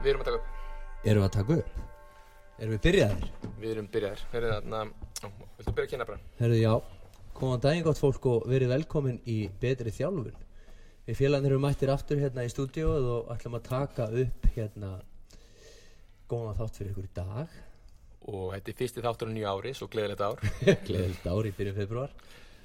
Við 0.00 0.14
erum 0.14 0.22
að 0.22 0.28
taka 0.30 0.38
upp. 0.38 0.52
Erum 1.04 1.20
við 1.20 1.26
að 1.26 1.32
taka 1.34 1.56
upp? 1.60 1.80
Erum 2.60 2.70
við 2.72 2.78
byrjaðir? 2.86 3.24
Við 3.60 3.72
erum 3.74 3.88
byrjaðir. 3.92 4.22
Erum 4.38 4.52
þarna 4.54 4.78
Viltu 5.58 5.72
byrja 5.76 5.84
að 5.84 5.90
kynna 5.90 6.06
bara? 6.08 6.22
Herðu, 6.38 6.60
já, 6.60 6.70
góðan 7.36 7.62
daginn 7.66 7.84
gott 7.84 8.00
fólk 8.00 8.28
og 8.30 8.46
verið 8.48 8.72
velkomin 8.72 9.18
í 9.28 9.36
betri 9.60 9.92
þjálfun. 9.92 10.38
Við 11.04 11.18
félagarnir 11.18 11.52
erum 11.52 11.66
mættir 11.66 11.92
aftur 11.92 12.22
hérna 12.22 12.46
í 12.46 12.52
stúdíóið 12.52 13.10
og 13.12 13.28
ætlum 13.34 13.58
að 13.58 13.66
taka 13.68 14.06
upp 14.22 14.48
hérna 14.54 14.94
góðan 16.32 16.56
þátt 16.62 16.80
fyrir 16.80 16.94
ykkur 16.94 17.10
í 17.10 17.12
dag. 17.20 17.60
Og 18.30 18.48
þetta 18.54 18.72
er 18.72 18.78
fyrsti 18.80 19.04
þáttur 19.04 19.28
á 19.28 19.32
nýju 19.34 19.52
ári 19.52 19.74
Svo 19.76 19.90
gleðilegt 19.92 20.24
ár. 20.24 20.40
Gleðilegt 20.86 21.28
ár 21.28 21.48
í 21.48 21.54
byrjun 21.56 21.76
februar 21.76 22.16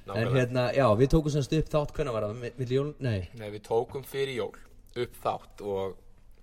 En 0.06 0.32
hérna, 0.36 0.70
já, 0.76 0.86
við 1.00 1.12
tókum 1.16 1.34
semst 1.34 1.54
upp 1.58 1.70
þátt, 1.72 1.94
hvernig 1.98 2.14
var 2.14 2.28
það? 2.28 2.98
Nei, 3.02 3.20
Nei, 3.40 3.48
við 3.50 3.62
tókum 3.66 4.04
fyrir 4.06 4.36
jól 4.38 4.52
upp 5.02 5.16
þátt 5.24 5.64
og 5.66 5.96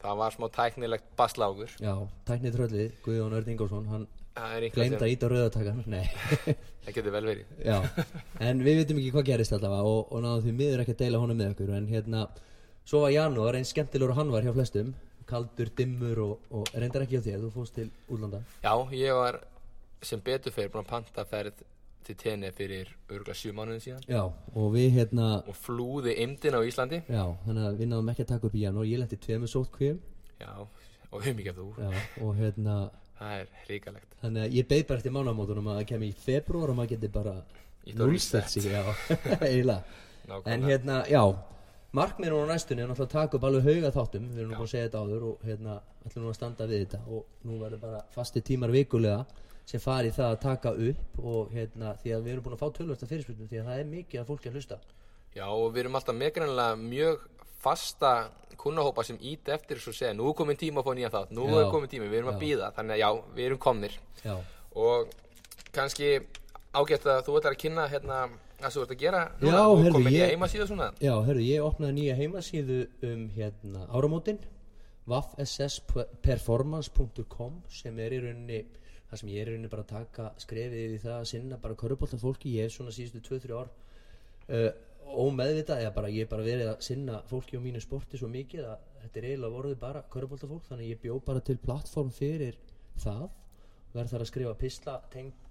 það 0.03 0.19
var 0.23 0.35
smá 0.37 0.49
tæknilegt 0.57 1.07
baslágur. 1.19 1.77
Já, 1.83 1.95
tæknið 2.29 2.59
tröllið, 2.59 2.99
Guðjón 3.07 3.39
Örn 3.39 3.53
Ingólfsson, 3.55 3.89
hann 3.93 4.09
einhvern 4.33 4.99
að 4.99 5.13
íta 5.13 5.31
rauðatakan, 5.31 5.85
nei. 5.93 6.05
Það 6.83 6.97
getur 6.97 7.15
vel 7.15 7.27
verið. 7.29 7.51
Já, 7.63 7.77
en 8.43 8.63
við 8.65 8.81
veitum 8.81 8.99
ekki 8.99 9.13
hvað 9.15 9.29
gerist 9.29 9.55
allavega 9.55 9.87
og, 9.87 10.09
og 10.11 10.25
náðum 10.25 10.47
því 10.49 10.55
miður 10.59 10.83
ekki 10.83 10.97
að 10.97 11.03
deila 11.05 11.21
honum 11.23 11.39
með 11.39 11.53
okkur 11.53 11.75
en 11.77 11.89
hérna, 11.93 12.23
svo 12.83 13.05
var 13.05 13.13
janúar 13.15 13.59
eins 13.59 13.71
skemmtilegur 13.71 14.17
hann 14.19 14.33
var 14.35 14.43
hjá 14.43 14.55
flestum 14.57 14.91
kaldur, 15.33 15.71
dimmur 15.77 16.21
og, 16.25 16.49
og 16.53 16.71
reyndar 16.75 17.07
ekki 17.07 17.21
á 17.21 17.27
þér, 17.27 17.45
þú 17.47 17.51
fórst 17.55 17.77
til 17.79 17.89
útlanda. 18.11 18.43
Já, 18.65 18.75
ég 18.97 19.17
var 19.17 19.41
sem 20.03 20.23
betur 20.25 20.55
fyrir 20.55 20.73
búin 20.73 20.85
að 20.85 20.91
panta 20.91 21.25
ferð 21.29 21.63
til 22.07 22.17
tenni 22.21 22.51
fyrir 22.57 22.91
örgulega 23.09 23.37
sjö 23.39 23.53
mánuðin 23.57 23.83
síðan. 23.85 24.07
Já, 24.11 24.23
og 24.55 24.69
við 24.75 24.89
hérna 24.99 25.29
og 25.49 25.59
flúði 25.59 26.17
imdin 26.25 26.57
á 26.57 26.61
Íslandi. 26.67 27.03
Já, 27.07 27.25
þannig 27.47 27.69
að 27.69 27.79
við 27.81 27.91
náðum 27.93 28.11
ekki 28.13 28.27
að 28.27 28.33
taka 28.33 28.49
upp 28.49 28.57
í 28.59 28.65
janúar. 28.65 28.89
Ég 28.91 29.03
lendi 29.03 29.21
tveimur 29.23 29.53
sótkvíum 29.53 30.01
Já, 30.43 30.53
og 31.13 31.19
hum 31.23 31.43
ekki 31.43 31.53
að 31.55 31.63
þú. 31.63 31.69
Já, 31.79 32.05
og 32.27 32.35
hérna 32.41 32.77
Það 33.23 33.39
er 33.39 33.51
hrikalegt. 33.67 34.15
Þannig 34.23 34.43
að 34.43 34.55
ég 34.57 34.69
beið 34.73 34.85
bara 34.89 34.99
eftir 34.99 35.15
mánamótunum 35.15 35.69
að 35.71 35.85
kemur 35.93 36.09
í 36.09 36.15
februar 36.25 36.73
og 36.73 36.79
maður 36.79 36.95
geti 36.97 37.11
bara 37.15 37.35
núlstelt 37.99 38.51
sig, 38.55 38.67
En 40.47 40.63
hérna, 40.67 41.03
já 41.11 41.23
Markmið 41.93 42.31
núna 42.33 42.55
næstunni 42.55 42.81
er 42.81 42.89
náttúrulega 42.89 43.05
að 43.05 43.13
taka 43.13 43.37
upp 43.37 43.43
alveg 43.45 43.67
hauga 43.69 43.89
þáttum 43.93 44.29
Við 44.33 44.39
erum 44.41 44.53
nú 44.53 44.57
búin 44.57 44.65
að 44.65 44.71
segja 44.73 44.85
þetta 44.87 45.01
áður 45.03 45.25
og 45.29 45.43
hérna 45.45 45.75
ætlum 46.07 46.23
nú 46.25 46.31
að 46.31 46.37
standa 46.39 46.69
við 46.71 46.85
þetta 46.87 47.01
og 47.05 47.49
nú 47.49 47.57
verður 47.61 47.83
bara 47.83 47.99
fasti 48.15 48.43
tímar 48.47 48.73
vikulega 48.73 49.19
sem 49.67 49.81
fari 49.81 50.11
það 50.11 50.31
að 50.33 50.41
taka 50.43 50.73
upp 50.89 51.19
og 51.23 51.53
hérna 51.55 51.95
því 52.03 52.15
að 52.17 52.25
við 52.27 52.33
erum 52.33 52.45
búin 52.47 52.57
að 52.57 52.63
fá 52.65 52.69
tölvörsta 52.79 53.09
fyrirspilnum 53.11 53.49
því 53.51 53.61
að 53.63 53.69
það 53.71 53.79
er 53.83 53.91
mikið 53.93 54.21
að 54.23 54.27
fólki 54.33 54.51
að 54.51 54.57
hlusta 54.59 54.79
Já, 55.33 55.47
og 55.49 55.69
við 55.73 55.81
erum 55.85 55.95
alltaf 55.97 56.17
með 56.19 56.33
greinlega 56.37 56.77
mjög 56.77 57.23
fasta 57.63 58.11
kunnahópa 58.59 59.05
sem 59.07 59.17
ít 59.23 59.49
eftir 59.55 59.79
svo 59.81 59.95
segja, 59.95 60.13
nú 60.15 60.29
er 60.29 60.37
komin 60.39 60.59
tíma 60.59 60.83
að 60.83 60.89
fá 60.91 60.95
nýja 60.99 61.11
þátt, 61.15 61.33
nú 61.35 61.47
Já. 61.49 61.55
er 61.63 61.71
komin 61.73 61.89
tími, 61.91 62.09
við 62.11 62.19
erum 62.21 62.33
að 62.35 62.37
Já. 62.37 62.43
býða, 62.43 62.69
þannig 62.77 62.95
að 62.97 63.01
já, 63.03 63.09
við 63.37 63.47
erum 63.47 63.61
komnir. 63.63 63.97
Já, 64.25 64.35
Og 64.73 65.09
kannski 65.73 66.11
ágætt 66.73 67.07
að 67.07 67.25
þú 67.27 67.35
ætlar 67.39 67.57
að 67.57 67.61
kynna 67.63 67.87
hérna 67.93 68.19
sem 68.63 68.77
þú 68.77 68.85
ert 68.85 68.95
að 68.95 69.01
gera 69.03 69.23
Já, 69.43 69.53
þú 69.53 69.77
heyrðu, 69.83 69.93
komin 69.97 70.15
í 70.17 70.21
heimasíðu 70.23 70.67
svona. 70.71 70.91
já 71.03 71.13
hörru, 71.27 71.43
ég 71.43 71.65
opnaði 71.67 71.97
nýja 71.99 72.15
heimasíðu 72.21 72.79
um 73.09 73.25
hérna 73.35 73.87
áramótin 73.91 74.39
waffssperformance.com 79.13 79.21
sem 79.21 79.29
ég 79.29 79.43
er 79.43 79.51
rauninni 79.53 79.69
bara 79.69 79.85
að 79.85 79.93
taka 79.93 80.31
skrefið 80.41 80.95
í 80.97 81.01
það 81.03 81.19
að 81.19 81.29
sinna 81.29 81.59
bara 81.61 81.77
körubólta 81.77 82.19
fólki 82.21 82.57
ég 82.57 82.65
er 82.69 82.73
svona 82.73 82.93
síðustu 82.95 83.21
2-3 83.29 83.59
ár 83.59 83.69
uh, 84.49 84.71
ómeðvitað 85.13 85.83
eða 85.85 85.95
bara 85.97 86.11
ég 86.13 86.25
er 86.25 86.31
bara 86.31 86.47
verið 86.47 86.71
að 86.73 86.83
sinna 86.87 87.21
fólki 87.29 87.59
og 87.59 87.65
mínu 87.67 87.83
sporti 87.83 88.19
svo 88.19 88.31
mikið 88.33 88.65
að 88.71 88.89
þetta 89.03 89.21
er 89.21 89.29
eiginlega 89.29 89.57
vorðið 89.57 89.79
bara 89.83 90.05
körubólta 90.13 90.49
fólk 90.49 90.67
þannig 90.71 90.93
ég 90.95 91.03
bjó 91.03 91.19
bara 91.27 91.45
til 91.45 91.59
plattform 91.61 92.11
fyrir 92.15 92.59
það. 93.03 93.29
Verð 93.93 94.15
þar 94.15 94.25
að 94.25 94.31
skrifa 94.31 94.55
pisla 94.57 94.97
tengd, 95.13 95.49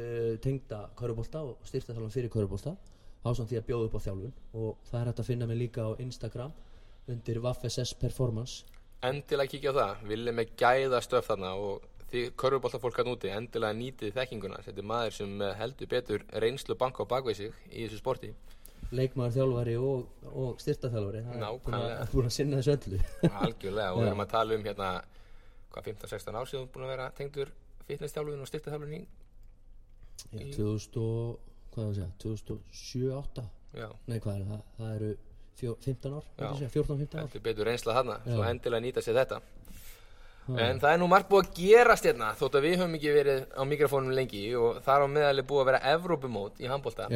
uh, 0.00 0.34
tengda 0.40 0.82
körubólta 0.96 1.44
og 1.44 1.68
styrta 1.68 1.96
þalan 1.96 2.14
fyrir 2.14 2.32
körubólta 2.32 2.76
ásamt 3.22 3.52
því 3.52 3.58
að 3.60 3.66
bjóða 3.68 3.88
upp 3.88 3.96
á 3.98 4.04
þjálfun. 4.06 4.36
Og 4.58 4.76
það 4.88 5.00
er 5.00 5.10
hægt 5.10 5.22
að 5.22 5.28
finna 5.28 5.46
mig 5.50 5.60
líka 5.60 5.84
á 5.84 5.90
Instagram 6.00 6.54
undir 7.12 7.42
waffss 7.42 7.94
performance. 8.00 8.64
Endilega 9.02 9.50
kíkja 9.50 9.74
á 9.74 9.78
það, 9.80 10.02
viljum 10.06 10.36
með 10.38 10.50
gæða 10.62 11.00
stöf 11.02 11.26
þarna 11.26 11.56
og 11.58 11.86
því 12.12 12.22
körfuboltafólk 12.36 12.98
hann 13.00 13.10
úti, 13.14 13.30
endilega 13.32 13.76
nýtið 13.76 14.12
þekkinguna. 14.18 14.58
Þetta 14.66 14.82
er 14.82 14.88
maður 14.90 15.14
sem 15.16 15.30
eh, 15.42 15.54
heldur 15.60 15.88
betur 15.88 16.24
reynslu 16.44 16.76
banka 16.78 17.04
á 17.04 17.06
bakvið 17.08 17.38
sig 17.38 17.54
í 17.70 17.86
þessu 17.86 18.00
sporti. 18.02 18.32
leikmaður 18.92 19.32
þjálfari 19.38 19.74
og, 19.80 20.08
og 20.36 20.58
styrtaþjálfari 20.60 21.22
það 21.24 21.36
er 21.36 21.40
Nákvæmlega. 21.40 21.94
að, 22.02 22.10
búin 22.12 22.28
að 22.28 22.34
sinna 22.36 22.58
þessu 22.60 22.74
öllu 22.74 22.98
Algjörlega, 23.40 23.92
og 23.94 24.00
við 24.02 24.08
erum 24.10 24.22
að 24.24 24.32
tala 24.34 24.58
um 24.58 24.66
hérna, 24.68 24.88
hvað, 25.72 25.86
15-16 25.88 26.36
ár 26.36 26.50
síðan 26.50 26.66
búin 26.74 26.84
að 26.84 26.92
vera 26.92 27.06
tengdur 27.16 27.52
fitness-þjálfun 27.88 28.44
og 28.44 28.50
styrtaþjálfun 28.50 28.92
í, 28.98 29.00
Já, 30.28 30.44
2000 30.58 31.00
og, 31.00 31.38
hvað 31.72 31.86
er 31.86 31.88
að 31.88 31.96
segja 31.96 32.10
2007-8 32.26 33.46
já, 33.80 33.88
nei 34.12 34.18
hvað 34.20 34.34
er 34.34 34.44
það, 34.50 34.60
það 34.76 34.92
eru 34.98 35.10
fjó, 35.62 35.72
15 35.88 36.18
ár 36.18 36.28
Já. 36.36 36.68
14-15 36.76 37.16
ár 37.16 37.24
heldur 37.24 37.46
betur 37.48 37.70
reynsla 37.70 37.96
þarna, 37.96 38.18
svo 38.28 38.44
endilega 38.50 38.84
nýta 38.84 39.04
sér 39.08 39.22
þetta. 39.22 39.40
En 40.48 40.80
það 40.82 40.90
er 40.90 40.98
nú 40.98 41.08
margt 41.10 41.30
búið 41.30 41.46
að 41.46 41.56
gerast 41.60 42.06
hérna, 42.08 42.32
þótt 42.38 42.58
að 42.58 42.66
við 42.66 42.76
höfum 42.80 42.98
ekki 42.98 43.14
verið 43.14 43.40
á 43.54 43.62
mikrofónum 43.68 44.14
lengi 44.16 44.42
og 44.58 44.82
þar 44.82 45.06
á 45.06 45.08
meðal 45.14 45.38
er 45.38 45.48
búið 45.48 45.62
að 45.62 45.68
vera 45.70 45.82
Evrópumót 45.92 46.62
í 46.62 46.70
handbólta 46.70 47.08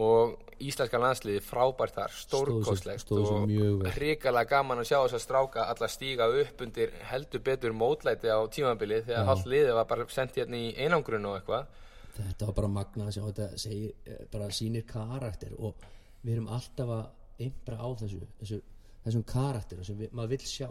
og 0.00 0.34
íslenska 0.60 1.00
landsliði 1.00 1.40
frábært 1.42 1.96
þar, 1.96 2.12
stórkostlegt 2.14 3.10
og 3.16 3.88
hrikalega 3.96 4.50
gaman 4.52 4.82
að 4.82 4.90
sjá 4.90 4.98
þess 5.00 5.16
að 5.16 5.24
stráka 5.24 5.64
alla 5.72 5.88
stíga 5.90 6.28
upp 6.42 6.60
undir 6.62 6.92
heldur 7.08 7.42
betur 7.48 7.74
mótlæti 7.74 8.30
á 8.30 8.38
tímabilið 8.52 9.08
þegar 9.08 9.24
Já. 9.24 9.28
hálft 9.32 9.48
liðið 9.50 9.78
var 9.80 9.88
bara 9.90 10.06
sendt 10.12 10.36
hérna 10.38 10.60
í 10.60 10.68
einangrun 10.76 11.26
og 11.26 11.40
eitthvað. 11.40 11.80
þetta 12.20 12.50
var 12.50 12.58
bara 12.60 12.70
magna 12.76 13.08
að 13.08 13.16
sjá 13.16 13.22
þetta 13.24 13.48
segir, 13.64 13.96
eh, 14.04 14.20
bara 14.30 14.50
sýnir 14.52 14.86
karakter 14.86 15.56
og 15.58 15.88
við 16.22 16.36
erum 16.36 16.52
alltaf 16.52 16.94
að 17.00 17.46
impra 17.48 17.80
á 17.80 17.88
þessu, 18.04 18.20
þessu 18.38 18.60
þessum 19.04 19.26
karakter 19.28 19.82
sem 19.84 19.98
við, 19.98 20.12
maður 20.16 20.34
vill 20.34 20.48
sjá. 20.48 20.68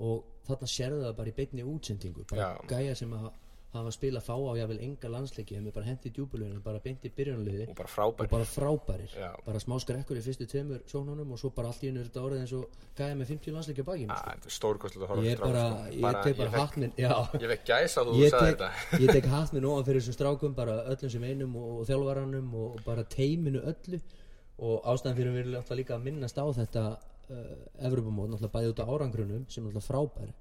Og 0.00 0.39
þarna 0.54 0.72
sérðu 0.78 1.04
það 1.06 1.14
bara 1.22 1.30
í 1.34 1.38
beinni 1.42 1.62
útsendingu 1.74 2.26
bara 2.30 2.50
Já. 2.50 2.66
gæja 2.74 2.94
sem 3.04 3.14
að 3.18 3.30
hafa 3.70 3.90
spilað 3.94 4.24
fá 4.26 4.34
á 4.34 4.50
jáfnvel 4.58 4.80
enga 4.82 5.08
landsleiki 5.14 5.54
er 5.54 5.66
bara 5.70 5.86
hendi 5.86 6.10
djúbulöginu, 6.10 6.58
bara 6.64 6.80
beint 6.82 7.04
í 7.06 7.10
byrjunliði 7.14 7.68
og 7.70 7.76
bara 7.78 7.86
og 7.86 7.92
frábært. 7.92 8.30
bara 8.32 8.46
frábærir 8.50 9.12
bara 9.46 9.60
smá 9.62 9.76
skrekkur 9.78 10.18
í 10.18 10.22
fyrstu 10.24 10.46
tveimur 10.50 10.80
sóknunum 10.90 11.30
og 11.30 11.38
svo 11.38 11.52
bara 11.54 11.68
allt 11.70 11.84
í 11.86 11.92
einu 11.92 12.02
þetta 12.02 12.24
orðið 12.26 12.40
eins 12.42 12.54
og 12.58 12.64
gæja 12.98 13.14
með 13.20 13.30
50 13.30 13.54
landsleiki 13.54 13.84
að 15.04 15.06
horfa 15.12 15.22
ég 15.22 15.30
á 15.30 15.38
er 15.38 15.44
bara, 15.44 15.62
sko. 15.70 15.94
ég 15.94 16.00
tek 16.24 16.36
bara 16.40 16.48
ég 16.50 16.50
fekk- 16.50 16.58
hatt 16.58 16.76
minn 16.82 16.92
já 16.98 17.12
Ég 17.44 17.48
vekk 17.52 17.64
gæsa 17.70 18.04
þú 18.08 18.16
sagði 18.34 18.50
þetta. 18.50 18.70
ég 19.04 19.12
tek 19.14 19.24
hatt 19.36 19.52
minn 19.54 19.64
ofan 19.70 19.86
fyrir 19.86 20.00
þessum 20.02 20.18
strákum 20.18 20.54
bara 20.58 20.74
öllum 20.90 21.10
sem 21.14 21.22
einum 21.30 21.54
og, 21.62 21.70
og 21.78 21.86
þjálfaranum 21.86 22.50
og, 22.54 22.74
og 22.74 22.82
bara 22.90 23.04
teiminu 23.04 23.62
öllu 23.70 24.00
og 24.58 24.82
ástæðan 24.82 25.14
fyrir 25.14 25.30
við 25.38 25.44
erum 25.46 25.60
alltaf 25.62 25.78
líka 25.78 25.94
að 25.94 26.02
minnast 26.10 26.42
á 26.42 26.46
þetta 26.58 26.84
uh, 27.30 27.56
Evropamót, 27.88 28.30
náttúrulega 28.30 28.54
bæði 28.56 28.72
út 28.72 28.82
á 28.82 28.90
árangrunum 28.90 29.44
sem 29.48 29.64
er 29.64 29.72
náttúrulega 29.72 29.88
frábær. 29.88 30.32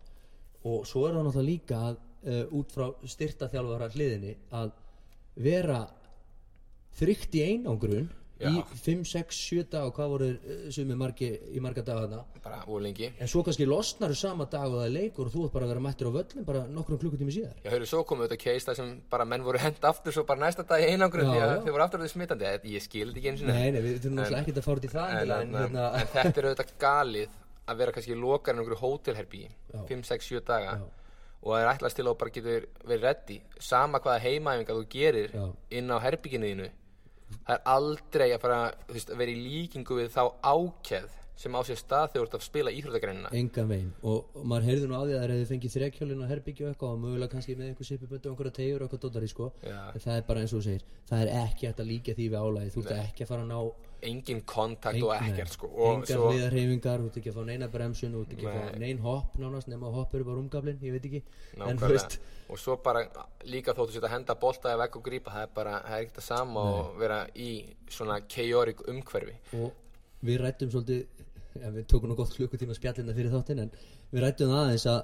Og 0.69 0.85
svo 0.89 1.05
er 1.07 1.16
það 1.16 1.27
náttúrulega 1.29 1.50
líka 1.50 1.81
að, 1.89 2.00
uh, 2.25 2.45
út 2.59 2.75
frá 2.75 2.88
styrta 3.16 3.50
þjálfara 3.51 3.91
hliðinni 3.95 4.35
að 4.59 4.73
vera 5.39 5.79
þrygt 7.00 7.38
í 7.39 7.45
einangrun 7.53 8.09
Já. 8.39 8.50
í 8.56 8.62
5, 8.80 9.01
6, 9.03 9.36
7 9.36 9.63
dag 9.74 9.83
og 9.89 9.94
hvað 9.97 10.12
voru 10.13 10.27
uh, 10.31 10.69
sumi 10.71 10.95
margi 10.95 11.27
í 11.51 11.59
marga 11.59 11.81
dagana 11.83 12.21
Bara 12.44 12.62
úr 12.71 12.80
lengi. 12.86 13.09
en 13.19 13.27
svo 13.27 13.41
kannski 13.44 13.65
losnar 13.68 14.13
sama 14.15 14.45
dag 14.47 14.68
og 14.71 14.77
það 14.80 14.86
er 14.86 14.94
leikur 14.95 15.27
og 15.27 15.33
þú 15.33 15.44
ert 15.50 15.53
bara 15.57 15.65
að 15.68 15.74
vera 15.74 15.83
mættur 15.83 16.07
á 16.07 16.12
völlin 16.15 16.45
bara 16.47 16.62
nokkrum 16.71 17.00
klukkutími 17.01 17.33
síðar 17.36 17.57
Já, 17.65 17.69
höfðu, 17.74 17.89
svo 17.91 18.03
komið 18.07 18.31
þetta 18.38 18.56
þar 18.69 18.80
sem 18.80 18.94
bara 19.12 19.25
menn 19.27 19.44
voru 19.44 19.59
hend 19.59 19.83
aftur 19.91 20.15
svo 20.15 20.24
bara 20.30 20.39
næsta 20.45 20.63
dag 20.63 20.80
í 20.80 20.88
einangrun 20.94 21.27
því 21.33 21.41
að 21.44 21.56
þau 21.68 21.71
voru 21.75 21.83
aftur 21.83 22.00
því 22.06 22.12
smitandi. 22.13 22.45
Ég- 22.45 22.69
Ég 22.80 22.81
skil 22.88 23.07
þetta 23.12 23.19
ekki 23.19 23.30
eins 23.33 23.41
og 23.44 23.47
Nei, 23.51 23.71
nei, 23.75 23.81
við 23.83 24.00
þurfum 24.00 24.15
náttúrulega 24.21 24.42
ekkert 24.45 24.57
að 24.62 24.68
fara 24.69 24.80
út 24.80 24.88
í 24.88 24.94
það 24.94 25.09
en, 25.09 25.18
en, 25.19 25.31
en, 25.35 25.59
hérna, 25.59 25.85
en 26.00 26.07
þetta 26.15 26.39
er 26.39 26.47
auðvitað 26.50 26.74
galið 26.80 27.35
að 27.69 27.77
vera 27.83 27.92
kannski 27.97 28.15
lokar 28.18 28.53
en 28.56 28.62
einhverju 28.63 28.80
hótelherbí 28.85 29.44
Já. 29.50 29.83
5, 29.92 30.03
6, 30.09 30.30
7 30.31 30.42
daga 30.47 30.71
Já. 30.80 30.88
og 31.44 31.53
það 31.53 31.62
er 31.63 31.69
ætlast 31.75 31.95
til 32.00 32.06
að 32.06 32.09
þú 32.13 32.18
bara 32.24 32.33
getur 32.35 32.65
verið 32.89 33.03
reddi 33.09 33.38
sama 33.59 34.00
hvaða 34.03 34.24
heimaæfinga 34.25 34.75
þú 34.80 34.85
gerir 34.95 35.30
Já. 35.35 35.45
inn 35.80 35.92
á 35.94 35.97
herbygginu 36.03 36.50
þínu 36.53 36.69
það 37.38 37.56
er 37.56 37.64
aldrei 37.74 38.28
að 38.34 38.42
fara 38.44 38.60
veist, 38.90 39.12
að 39.14 39.22
vera 39.22 39.34
í 39.34 39.44
líkingu 39.46 40.00
við 40.00 40.12
þá 40.16 40.24
ákæð 40.44 41.10
sem 41.39 41.56
á 41.56 41.62
sér 41.63 41.80
stað 41.80 42.06
þegar 42.13 42.19
þú 42.19 42.27
ert 42.27 42.38
að 42.38 42.45
spila 42.45 42.74
íþróttagreinina. 42.75 43.30
Engan 43.39 43.69
veginn. 43.71 43.91
Og, 44.03 44.31
og 44.36 44.47
maður 44.51 44.69
heyrði 44.69 44.89
nú 44.89 45.00
á 45.00 45.03
því 45.06 45.13
að 45.15 45.21
það 45.21 45.33
hefði 45.33 45.50
fengið 45.53 45.75
þrekjólinn 45.77 46.24
á 46.24 46.31
herbyggju 46.33 46.65
og 46.65 46.74
eitthvað 46.74 46.95
og 46.95 47.03
mögulega 47.06 47.33
kannski 47.33 47.56
með 47.56 47.69
einhver 47.69 47.89
sipiböndu 47.89 48.27
og 48.27 48.33
einhverja 48.33 48.56
tegjur 48.59 48.80
og 48.80 48.88
eitthvað 48.89 49.03
dóttari 49.06 49.30
sko. 49.31 49.51
Já. 49.63 49.77
en 49.94 50.03
það 50.03 50.18
er 50.18 50.25
bara 50.27 50.44
eins 50.44 50.53
og 50.53 50.59
þú 50.59 50.65
segir 50.68 50.83
það 51.09 51.21
er 51.24 51.31
ekki 51.45 51.69
hægt 51.69 51.80
að 51.80 51.94
líka 51.94 52.18
því 52.18 52.27
við 52.33 52.44
álæði 52.44 52.74
þú 52.75 52.83
ert 52.83 52.97
ekki 53.00 53.24
að 53.24 53.31
fara 53.31 53.45
að 53.45 53.53
ná 53.53 53.88
engin 54.09 54.41
kontakt 54.47 55.01
og 55.03 55.12
Nei, 55.12 55.31
ekkert 55.31 55.56
sko. 55.56 55.69
Og 55.75 55.89
engar 55.97 56.12
svo, 56.13 56.30
hliðarhefingar, 56.31 57.01
þú 57.01 57.09
ert 57.09 57.18
ekki 57.19 57.31
að 57.31 57.38
fá 57.39 57.47
neina 57.50 57.68
bremsun 57.71 58.15
þú 58.15 58.21
ert 58.24 58.35
ekki 58.35 58.47
að 58.47 58.56
Nei. 58.56 58.62
fá 58.62 58.80
nein 58.83 59.01
hopp 59.03 59.35
nánast 59.42 59.71
nema 59.71 59.92
hopp 59.95 60.15
eru 60.15 60.27
bara 60.30 60.44
umgaflin, 60.44 60.80
ég 60.85 60.95
veit 60.95 61.07
ekki. 61.09 61.21
En 61.65 61.81
þú 61.81 61.92
veist, 61.92 62.18
og 62.47 62.62
svo 62.62 62.77
bara 62.85 63.03
líka 63.44 63.75
þóttu 63.75 63.97
sér 63.97 64.07
að 64.07 64.15
henda 64.15 64.38
bolta 64.39 64.71
eða 64.71 64.85
vekk 64.85 65.00
og 65.01 65.06
grípa 65.09 65.35
það 65.35 65.45
er 65.47 65.53
bara, 65.59 65.75
það 65.83 65.97
er 65.97 66.06
ekkert 66.06 66.21
það 66.21 66.27
sama 66.30 66.65
og 66.77 66.97
vera 67.01 67.19
í 67.35 67.51
svona 67.92 68.21
chaotic 68.31 68.85
umhverfi. 68.88 69.35
Og 69.59 69.69
við 70.30 70.42
rættum 70.44 70.71
svolítið 70.71 71.19
ja, 71.57 71.72
við 71.74 71.88
tókum 71.90 72.12
nú 72.12 72.18
gott 72.19 72.36
klukkutíma 72.36 72.78
spjallinna 72.78 73.16
fyrir 73.18 73.34
þáttinn 73.34 73.63
en 73.66 73.74
við 74.12 74.24
rættum 74.25 74.54
aðeins 74.54 74.86
að 74.90 75.01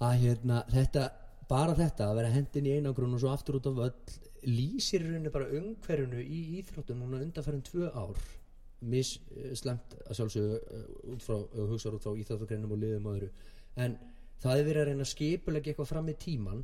að 0.00 0.16
hérna 0.22 0.62
þetta 0.70 1.04
bara 1.50 1.76
þetta 1.76 2.08
að 2.08 2.18
vera 2.20 2.32
hendin 2.32 2.68
í 2.68 2.74
einangrun 2.78 3.16
og 3.16 3.22
svo 3.22 3.32
aftur 3.34 3.58
út 3.58 3.68
á 3.68 3.72
völl 3.76 3.94
lýsir 4.46 5.02
rauninni 5.04 5.32
bara 5.34 5.50
umhverfinu 5.58 6.22
í 6.22 6.40
íþróttum 6.60 7.02
núna 7.02 7.20
undanfærum 7.20 7.64
tvö 7.66 7.90
ár. 7.92 8.20
Misslemt 8.80 9.96
að 10.06 10.16
sjálfsögðu 10.16 10.56
uh, 10.56 10.84
út 11.12 11.24
frá, 11.24 11.36
hugsaður 11.68 11.98
út 11.98 12.06
frá 12.06 12.14
íþróttagreinum 12.22 12.72
og 12.72 12.80
liðum 12.80 13.08
og 13.10 13.18
öðru. 13.18 13.30
En 13.76 13.98
það 14.40 14.60
er 14.60 14.68
verið 14.70 14.82
að 14.82 14.88
reyna 14.88 15.04
að 15.04 15.10
skipulegja 15.10 15.74
eitthvað 15.74 15.90
fram 15.90 16.08
í 16.08 16.16
tíman 16.22 16.62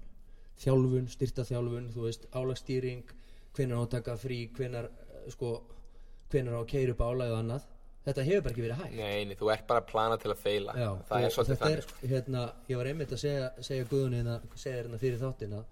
þjálfun, 0.62 1.10
styrta 1.12 1.44
þjálfun 1.44 1.90
þú 1.92 2.06
veist, 2.06 2.28
álagstýring 2.32 3.12
hvenar 3.56 3.76
á 3.76 3.84
að 3.84 3.92
taka 3.98 4.16
frí, 4.20 4.38
hvenar 4.56 4.88
sko, 5.34 5.50
hvenar 6.32 6.56
á 6.56 6.60
að 6.62 6.70
keira 6.72 6.96
upp 6.96 7.04
álæg 7.04 7.34
og 7.34 7.40
annað 7.42 7.68
þetta 8.06 8.24
hefur 8.26 8.44
bara 8.46 8.54
ekki 8.54 8.64
verið 8.64 8.82
hægt 8.82 8.96
Nei, 8.96 9.24
nei, 9.28 9.36
þú 9.38 9.50
ert 9.54 9.66
bara 9.68 9.82
að 9.82 9.88
plana 9.90 10.18
til 10.22 10.32
að 10.32 10.42
feila 10.42 10.74
Já, 10.78 10.88
Það 11.08 11.26
er 11.26 11.34
svolítið 11.34 11.62
þannig 11.62 11.86
sko. 11.86 12.10
hérna, 12.12 12.42
ég 12.70 12.80
var 12.80 12.90
einmitt 12.90 13.14
að 13.16 13.22
segja, 13.22 13.48
segja 13.68 13.88
Guðunni 13.90 14.20
hérna, 14.22 14.36
segja 14.54 14.80
hérna 14.80 15.00
fyrir 15.02 15.22
þáttina 15.22 15.62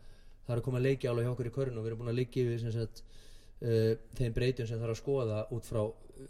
það 0.45 0.55
er 0.55 0.61
að 0.61 0.65
koma 0.69 0.81
að 0.81 0.89
leikja 0.89 1.11
alveg 1.13 1.27
hjá 1.27 1.33
okkur 1.35 1.51
í 1.51 1.55
körun 1.55 1.79
og 1.79 1.85
við 1.85 1.93
erum 1.93 2.03
búin 2.03 2.13
að 2.13 2.19
leikja 2.21 2.45
yfir 2.45 2.75
sagt, 2.75 3.03
uh, 3.65 3.93
þeim 4.19 4.35
breytum 4.37 4.69
sem 4.69 4.81
þarf 4.83 4.97
að 4.97 5.01
skoða 5.01 5.43
út 5.57 5.69
frá 5.69 5.83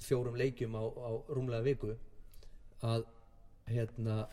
fjórum 0.04 0.36
leikjum 0.40 0.76
á, 0.78 0.82
á 0.84 1.10
rúmlega 1.34 1.64
viku 1.66 1.94
að 2.84 3.06
hérna 3.72 4.24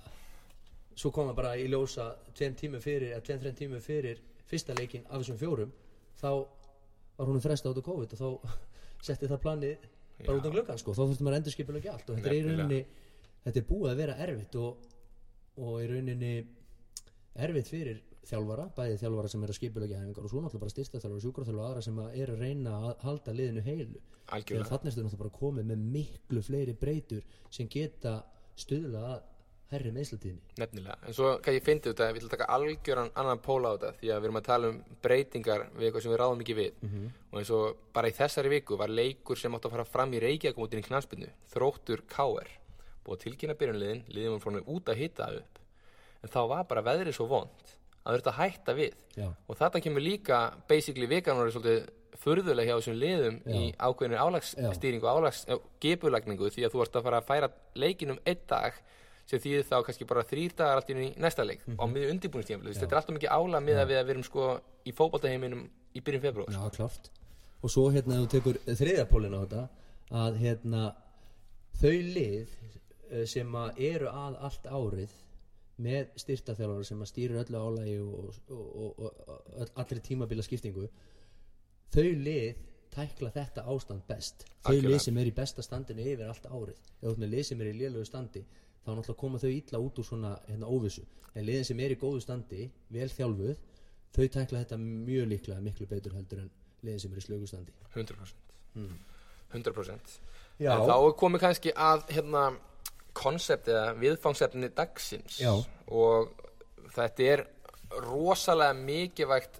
svo 0.95 1.11
koma 1.15 1.33
bara 1.33 1.55
í 1.57 1.67
ljósa 1.71 2.11
tveim 2.35 2.55
tímum 2.59 2.83
fyrir, 2.83 3.15
eða 3.15 3.23
tveim, 3.25 3.39
þreim 3.41 3.57
tímum 3.57 3.83
fyrir 3.83 4.19
fyrsta 4.49 4.75
leikin 4.77 5.07
af 5.07 5.21
þessum 5.21 5.39
fjórum 5.39 5.71
þá 6.19 6.29
var 7.17 7.29
húnum 7.29 7.43
fresta 7.43 7.71
út 7.71 7.79
á 7.79 7.83
COVID 7.87 8.15
og 8.15 8.21
þá 8.21 8.57
setti 9.07 9.29
það 9.31 9.43
planið 9.45 9.89
bara 10.27 10.39
út 10.41 10.47
á 10.47 10.55
glöggan 10.55 10.79
sko, 10.81 10.93
þá 10.95 11.01
þurftum 11.03 11.27
maður 11.27 11.35
að 11.35 11.41
endur 11.41 11.55
skipulega 11.55 11.93
allt 11.95 12.09
og 12.09 12.17
þetta 12.17 12.29
er 12.29 12.35
í 12.35 12.41
Nefnilega. 12.41 12.61
rauninni 12.61 12.81
þetta 13.45 13.61
er 13.61 13.67
búið 13.71 13.91
að 13.91 14.01
vera 14.01 14.15
erfitt 14.25 14.57
og, 14.61 14.87
og 15.57 15.75
í 15.81 15.89
rauninni 15.91 16.31
erfitt 17.47 17.71
fyrir 17.71 18.01
þjálfara, 18.29 18.67
bæði 18.77 18.97
þjálfara 19.01 19.31
sem 19.33 19.43
eru 19.45 19.53
að 19.53 19.57
skipulega 19.57 19.99
æfingar 20.01 20.25
og 20.27 20.31
svo 20.31 20.41
náttúrulega 20.43 20.63
bara 20.65 20.73
styrsta 20.75 20.99
þjálfara, 21.01 21.23
sjúkraþjálfara 21.25 21.63
og 21.65 21.71
aðra 21.71 21.85
sem 21.87 22.01
að 22.03 22.17
eru 22.21 22.35
að 22.35 22.43
reyna 22.45 22.73
að 22.91 23.05
halda 23.07 23.33
liðinu 23.37 23.63
heilu. 23.65 24.01
Þegar 24.01 24.35
Algjörlega 24.37 24.69
þannig 24.69 24.91
er 24.91 25.05
náttúrulega 25.07 25.21
bara 25.23 25.37
komið 25.39 25.69
með 25.71 25.85
miklu 25.95 26.43
fleiri 26.45 26.75
breytur 26.77 27.23
sem 27.49 27.69
geta 27.71 28.13
stuðla 28.61 29.01
að 29.15 29.23
herri 29.71 29.91
meðslatíðinni 29.95 30.59
Nefnilega, 30.61 30.95
en 31.07 31.15
svo 31.15 31.31
kann 31.43 31.55
ég 31.55 31.65
fyndi 31.65 31.91
þetta, 31.91 32.09
við 32.11 32.21
ætlum 32.21 32.29
að 32.31 32.35
taka 32.35 32.47
algjöran 32.55 33.11
annan 33.21 33.41
póla 33.43 33.71
á 33.71 33.73
þetta 33.75 33.91
því 33.99 34.11
að 34.11 34.21
við 34.21 34.29
erum 34.29 34.39
að 34.39 34.47
tala 34.47 34.71
um 34.71 34.79
breytingar 35.03 35.65
við 35.75 35.87
eitthvað 35.87 36.05
sem 36.05 36.13
við 36.13 36.21
ráðum 36.21 36.43
ekki 36.45 36.57
við. 36.57 36.71
Mhm. 36.81 37.05
og 37.31 37.39
eins 37.39 37.51
og 37.55 37.77
bara 37.93 38.11
í 38.11 38.17
þessari 38.17 38.49
viku 38.51 38.77
var 38.77 38.89
leikur 38.89 39.37
sem 39.37 39.55
átti 39.55 39.67
að 39.69 39.75
fara 39.77 39.85
fram 39.85 40.13
í 40.13 40.19
Reykjavík 40.19 40.87
knarspinnu, 40.87 41.29
þróttur 41.53 42.03
KR 42.07 42.49
búið 43.05 43.17
að 43.17 43.23
tilkynna 43.23 43.55
byrjunliðin, 43.57 44.03
liðum 44.13 44.35
við 44.37 44.43
frá 44.43 44.73
út 44.75 44.89
að 44.89 44.99
hita 44.99 45.29
upp. 45.39 45.59
En 46.21 46.29
þá 46.29 46.41
var 46.47 46.67
bara 46.69 46.83
veðrið 46.85 47.15
svo 47.17 47.25
vond 47.31 47.73
að 48.05 48.27
að 48.27 48.37
hætta 48.37 48.73
við. 48.73 48.93
Já, 49.15 49.27
og 49.47 49.57
þetta 49.57 49.81
kemur 49.81 50.01
líka 50.01 50.53
basically 50.67 51.07
var 51.07 51.51
svolítið 51.51 51.89
furðulega 52.21 52.69
hjá 52.69 52.79
þessum 52.79 52.97
liðum 52.99 53.37
Já. 53.45 53.55
í 53.57 53.73
ákveðinu 53.79 54.19
álagsstýringu 54.21 55.07
og 55.07 55.21
álagsgipulagningu 55.21 56.49
því 56.53 56.65
að 56.67 56.73
þú 56.73 56.83
ert 56.83 56.97
að 56.97 57.05
fara 57.07 57.21
að 57.21 57.29
færa 57.29 57.49
leikin 57.81 58.13
um 58.13 58.19
einn 58.25 58.43
dag 58.49 58.77
sem 59.31 59.41
þýðir 59.41 59.67
þá 59.69 59.77
kannski 59.87 60.07
bara 60.09 60.25
þrýr 60.27 60.55
dagar 60.59 60.81
allt 60.81 60.91
í 60.91 61.07
næsta 61.21 61.45
leik 61.47 61.63
á 61.63 61.85
miðju 61.87 62.11
undirbúinistíðanbili 62.15 62.75
þetta 62.75 62.91
er 62.91 62.99
alltaf 62.99 63.15
mikið 63.15 63.61
miða 63.67 63.85
við 63.87 63.99
að 63.99 64.05
við 64.05 64.13
erum 64.15 64.27
sko 64.27 64.47
í 64.83 64.93
fótboltaheiminum 64.97 65.63
í 65.95 66.03
byrjun 66.03 66.23
februar 66.25 66.55
já, 66.55 66.61
klárt. 66.75 67.11
Og 67.61 67.71
svo 67.71 67.87
hérna 67.93 68.19
þú 68.21 68.29
tekur 68.31 68.59
þriðapólinn 68.65 69.37
á 69.37 69.41
þetta 69.43 69.63
að 70.21 70.39
hérna 70.41 70.83
þau 71.81 71.97
lið 72.15 72.55
eh, 73.11 73.25
sem 73.29 73.59
að 73.61 73.83
eru 73.91 74.09
að 74.11 74.39
allt 74.47 74.67
árið 74.67 75.19
með 75.81 76.17
styrtaþjálfara 76.21 76.87
sem 76.87 77.01
að 77.01 77.09
stýrir 77.09 77.41
öllu 77.41 77.61
álægi 77.61 77.95
og, 78.03 78.41
og, 78.53 78.65
og, 78.85 79.21
og, 79.27 79.71
allri 79.81 80.03
tímabila 80.05 80.45
skiptingu 80.45 80.89
þau 81.93 82.09
lið 82.25 82.59
tækla 82.91 83.31
þetta 83.31 83.63
ástand 83.71 84.03
best. 84.07 84.43
Þau 84.65 84.73
Algjörlega. 84.73 84.91
lið 84.91 85.05
sem 85.05 85.19
er 85.21 85.29
í 85.29 85.35
besta 85.35 85.63
standinu 85.63 86.03
yfir 86.03 86.27
allt 86.27 86.47
árið. 86.51 86.81
Með 87.07 87.29
lið 87.31 87.45
sem 87.47 87.61
er 87.63 87.69
í 87.71 87.77
lélögu 87.79 88.07
standi 88.09 88.41
þá 88.81 88.89
náttúrulega 88.91 89.19
koma 89.21 89.41
þau 89.41 89.51
illa 89.51 89.81
út 89.81 89.99
úr 90.01 90.07
svona 90.07 90.31
hérna, 90.47 90.69
óvissu. 90.69 91.03
En 91.35 91.45
liðin 91.47 91.67
sem 91.67 91.79
er 91.79 91.93
í 91.93 91.99
góðu 91.99 92.21
standi 92.23 92.65
vel 92.91 93.09
þjálfuð 93.11 93.61
þau 94.15 94.25
tækla 94.35 94.63
þetta 94.63 94.81
mjög 94.81 95.29
líklega 95.31 95.63
miklu 95.63 95.87
betur 95.87 96.17
heldur 96.17 96.43
en 96.43 96.51
liðin 96.81 97.05
sem 97.05 97.13
er 97.13 97.21
í 97.21 97.25
slögu 97.25 97.47
standi. 97.47 97.75
100% 97.93 98.41
100% 99.51 100.19
Já. 100.61 100.75
en 100.75 100.85
þá 100.87 100.93
er 100.95 101.15
komið 101.19 101.43
kannski 101.43 101.73
að 101.75 102.05
hérna 102.15 102.43
konsept 103.17 103.67
eða 103.67 103.95
viðfangsefni 103.99 104.69
dagsins. 104.75 105.39
Já. 105.41 105.51
og 105.91 106.31
þetta 106.95 107.27
er 107.33 107.43
rosalega 108.05 108.75
mikilvægt 108.77 109.59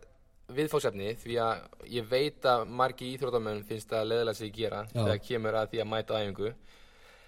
viðfangsefni 0.56 1.16
því 1.20 1.38
að 1.44 1.88
ég 1.92 2.08
veit 2.12 2.48
að 2.48 2.66
margi 2.80 3.12
íþrótamenn 3.16 3.64
finnst 3.68 3.92
það 3.92 4.08
leðilega 4.12 4.40
sig 4.40 4.54
gera 4.56 4.86
Já. 4.88 5.02
þegar 5.02 5.24
kemur 5.28 5.60
að 5.60 5.74
því 5.74 5.84
að 5.84 5.92
mæta 5.92 6.22
æfingu 6.22 6.54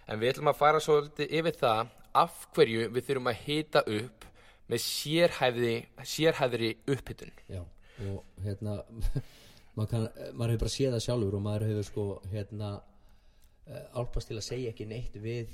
en 0.07 0.21
við 0.21 0.33
ætlum 0.33 0.51
að 0.51 0.59
fara 0.59 0.81
svolítið 0.83 1.35
yfir 1.39 1.59
það 1.59 1.93
af 2.23 2.47
hverju 2.55 2.89
við 2.93 3.07
þurfum 3.07 3.31
að 3.31 3.43
hita 3.47 3.83
upp 3.99 4.27
með 4.71 4.83
sérhæfði, 4.85 5.73
sérhæfðri 6.07 6.71
upphittun 6.93 7.33
Já, 7.51 7.61
og 8.09 8.43
hérna 8.45 8.77
maður, 9.75 9.89
kann, 9.91 10.07
maður 10.33 10.53
hefur 10.53 10.63
bara 10.65 10.75
séð 10.75 10.95
það 10.95 11.05
sjálfur 11.07 11.37
og 11.37 11.45
maður 11.47 11.67
hefur 11.71 11.87
sko 11.89 12.07
hérna 12.31 12.71
uh, 12.79 13.85
álpast 13.99 14.31
til 14.31 14.39
að 14.39 14.47
segja 14.47 14.73
ekki 14.73 14.87
neitt 14.89 15.17
við 15.23 15.53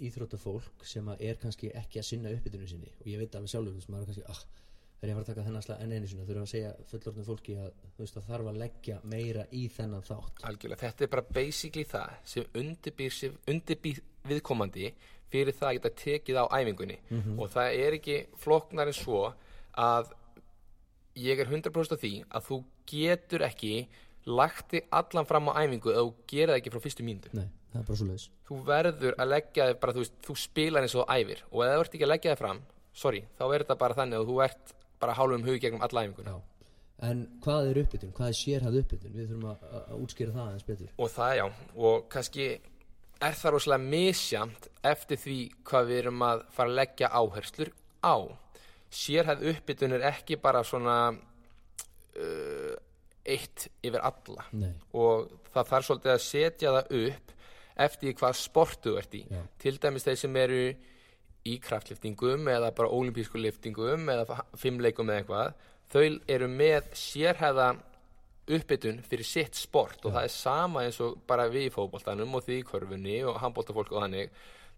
íþróttafólk 0.00 0.84
sem 0.88 1.08
er 1.18 1.38
kannski 1.40 1.70
ekki 1.76 2.00
að 2.00 2.08
sinna 2.08 2.32
uppbytunum 2.32 2.68
sinni. 2.68 2.92
Og 3.02 3.08
ég 3.10 3.20
veit 3.20 3.34
alveg 3.36 3.52
sjálfur 3.52 3.76
þess 3.76 3.90
að 3.90 3.94
maður 3.94 4.04
er 4.04 4.10
kannski 4.10 4.32
ah, 4.32 4.68
þegar 5.00 5.10
ég 5.10 5.16
var 5.16 5.24
að 5.24 5.30
taka 5.30 5.44
þennan 5.46 5.64
slag 5.64 5.82
enn 5.82 5.92
einu 5.96 6.08
sinni 6.10 6.26
þurfa 6.28 6.42
að 6.44 6.50
segja 6.50 6.72
fullorðnum 6.90 7.26
fólki 7.30 7.54
að 7.56 7.70
þú 7.94 8.02
veist 8.02 8.18
að 8.20 8.26
þarf 8.28 8.50
að 8.50 8.58
leggja 8.60 8.96
meira 9.08 9.44
í 9.56 9.62
þennan 9.72 10.04
þátt. 10.04 10.42
Algjörlega, 10.50 10.80
þetta 10.82 11.06
er 11.06 11.12
bara 11.14 11.24
basically 11.38 11.86
það 11.88 12.18
sem 12.34 12.58
undirbýr, 12.60 13.38
undirbýr 13.48 14.02
viðkomandi 14.28 14.90
fyrir 15.30 15.56
það 15.56 15.68
að 15.70 15.76
geta 15.78 15.92
tekið 16.02 16.40
á 16.42 16.44
æfingunni. 16.52 16.98
Og 17.38 17.48
það 17.54 17.78
er 17.86 17.96
ekki 17.96 18.18
flokknar 18.42 18.90
en 18.92 18.98
svo 18.98 19.22
að 19.80 20.12
ég 21.16 21.40
er 21.40 21.48
100% 21.48 21.96
af 21.96 22.02
því 22.02 22.12
að 22.28 22.50
þú 22.50 22.60
getur 22.90 23.46
ekki 23.46 23.74
lagt 24.28 24.74
þig 24.74 24.92
allan 24.92 25.26
fram 25.26 25.48
á 25.48 25.64
æfingu 25.64 25.94
eða 25.94 26.04
þú 26.04 26.28
gerir 26.28 26.52
það 26.52 26.60
ekki 26.60 26.74
frá 26.74 26.84
fyrstu 26.84 27.06
mínútu. 27.06 27.32
Nei, 27.32 27.48
það 27.72 27.80
er 27.80 27.88
bara 27.88 28.00
svo 28.02 28.10
leiðis 28.10 28.28
þú 28.50 28.58
verður 28.66 29.16
að 29.16 29.30
leggja 29.30 29.70
þig 29.70 29.80
bara, 29.80 29.94
þú 29.94 30.04
þú 30.26 30.36
spilar 30.42 30.84
eins 30.84 30.98
og 30.98 31.08
æfir. 31.14 31.42
Og 31.54 31.64
ef 31.64 31.72
þú 31.72 31.84
ert 31.84 31.94
ekki 31.94 32.06
að 32.06 32.12
leggja 32.12 32.34
þig 32.34 32.40
fram, 32.40 32.60
sorry, 32.92 33.20
þá 33.38 33.44
er 33.46 33.62
þetta 33.62 33.76
bara 33.78 33.98
þannig 34.00 34.18
að 34.18 34.30
þú 34.30 34.38
ert 34.46 34.72
bara 35.00 35.16
hálfum 35.18 35.46
hug 35.46 35.60
gegnum 35.62 35.84
alla 35.86 36.04
æfinguna. 36.04 36.34
Já, 36.34 36.66
en 37.10 37.22
hvað 37.44 37.70
er 37.70 37.80
uppbytun? 37.84 38.12
Hvað 38.16 38.32
er 38.32 38.38
sérhæð 38.40 38.80
uppbytun? 38.82 39.14
Við 39.16 39.30
þurfum 39.30 39.48
að, 39.52 39.64
að, 39.78 39.94
útskýra 40.04 40.34
það 40.34 40.44
aðeins 40.46 40.68
betur. 40.68 40.92
Og 40.98 41.14
það 41.14 41.32
já, 41.38 41.46
og 41.88 42.04
kannski 42.12 42.50
er 43.20 43.40
það 43.40 43.56
rosalega 43.56 43.88
misjamt 43.96 44.68
eftir 44.92 45.20
því 45.20 45.40
hvað 45.70 45.90
við 45.90 46.02
erum 46.02 46.22
að 46.28 46.44
fara 46.56 46.72
að 46.72 46.78
leggja 46.80 47.12
áherslur 47.20 47.72
á. 48.04 48.16
Sérhæð 49.00 49.44
uppbytun 49.54 49.96
er 49.96 50.06
ekki 50.10 50.38
bara 50.40 50.62
svona 50.66 51.00
uh, 51.14 52.78
eitt 53.24 53.68
yfir 53.84 54.00
alla. 54.02 54.46
Nei, 54.56 54.72
og 54.96 55.30
það 55.54 55.74
þarf 55.74 55.88
svolítið 55.88 56.14
að 56.14 56.24
setja 56.26 56.72
það 56.78 56.96
upp 57.00 57.36
eftir 57.80 58.16
hvað 58.18 58.38
sportu 58.38 58.94
þú 58.94 59.00
ert 59.00 59.14
í. 59.16 59.22
Já. 59.30 59.42
til 59.62 59.76
dæmis 59.80 60.06
þeir 60.06 60.18
sem 60.20 60.40
eru 60.40 60.62
í 61.48 61.56
kraftliftingum 61.62 62.48
eða 62.52 62.72
bara 62.76 62.92
ólimpísku 62.92 63.40
liftingum 63.40 64.08
eða 64.12 64.42
fimmleikum 64.60 65.08
eða 65.08 65.22
eitthvað 65.22 65.68
þau 65.90 66.02
eru 66.30 66.48
með 66.52 66.90
sérhæða 66.98 67.70
uppbytun 68.50 69.00
fyrir 69.06 69.26
sitt 69.26 69.58
sport 69.58 70.04
og 70.04 70.14
það 70.14 70.26
er 70.26 70.34
sama 70.34 70.84
eins 70.86 70.98
og 71.04 71.20
bara 71.28 71.48
við 71.52 71.68
í 71.68 71.74
fótboltanum 71.74 72.34
og 72.36 72.46
því 72.46 72.60
í 72.60 72.66
körfunni 72.66 73.16
og 73.28 73.38
handboltafólk 73.42 73.92
og 73.94 74.04
þannig. 74.04 74.30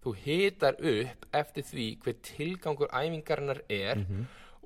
Þú 0.03 0.13
hitar 0.25 0.77
upp 0.77 1.27
eftir 1.39 1.67
því 1.69 1.85
hver 2.03 2.17
tilgangur 2.27 2.91
æfingarinnar 2.91 3.61
er 3.71 4.01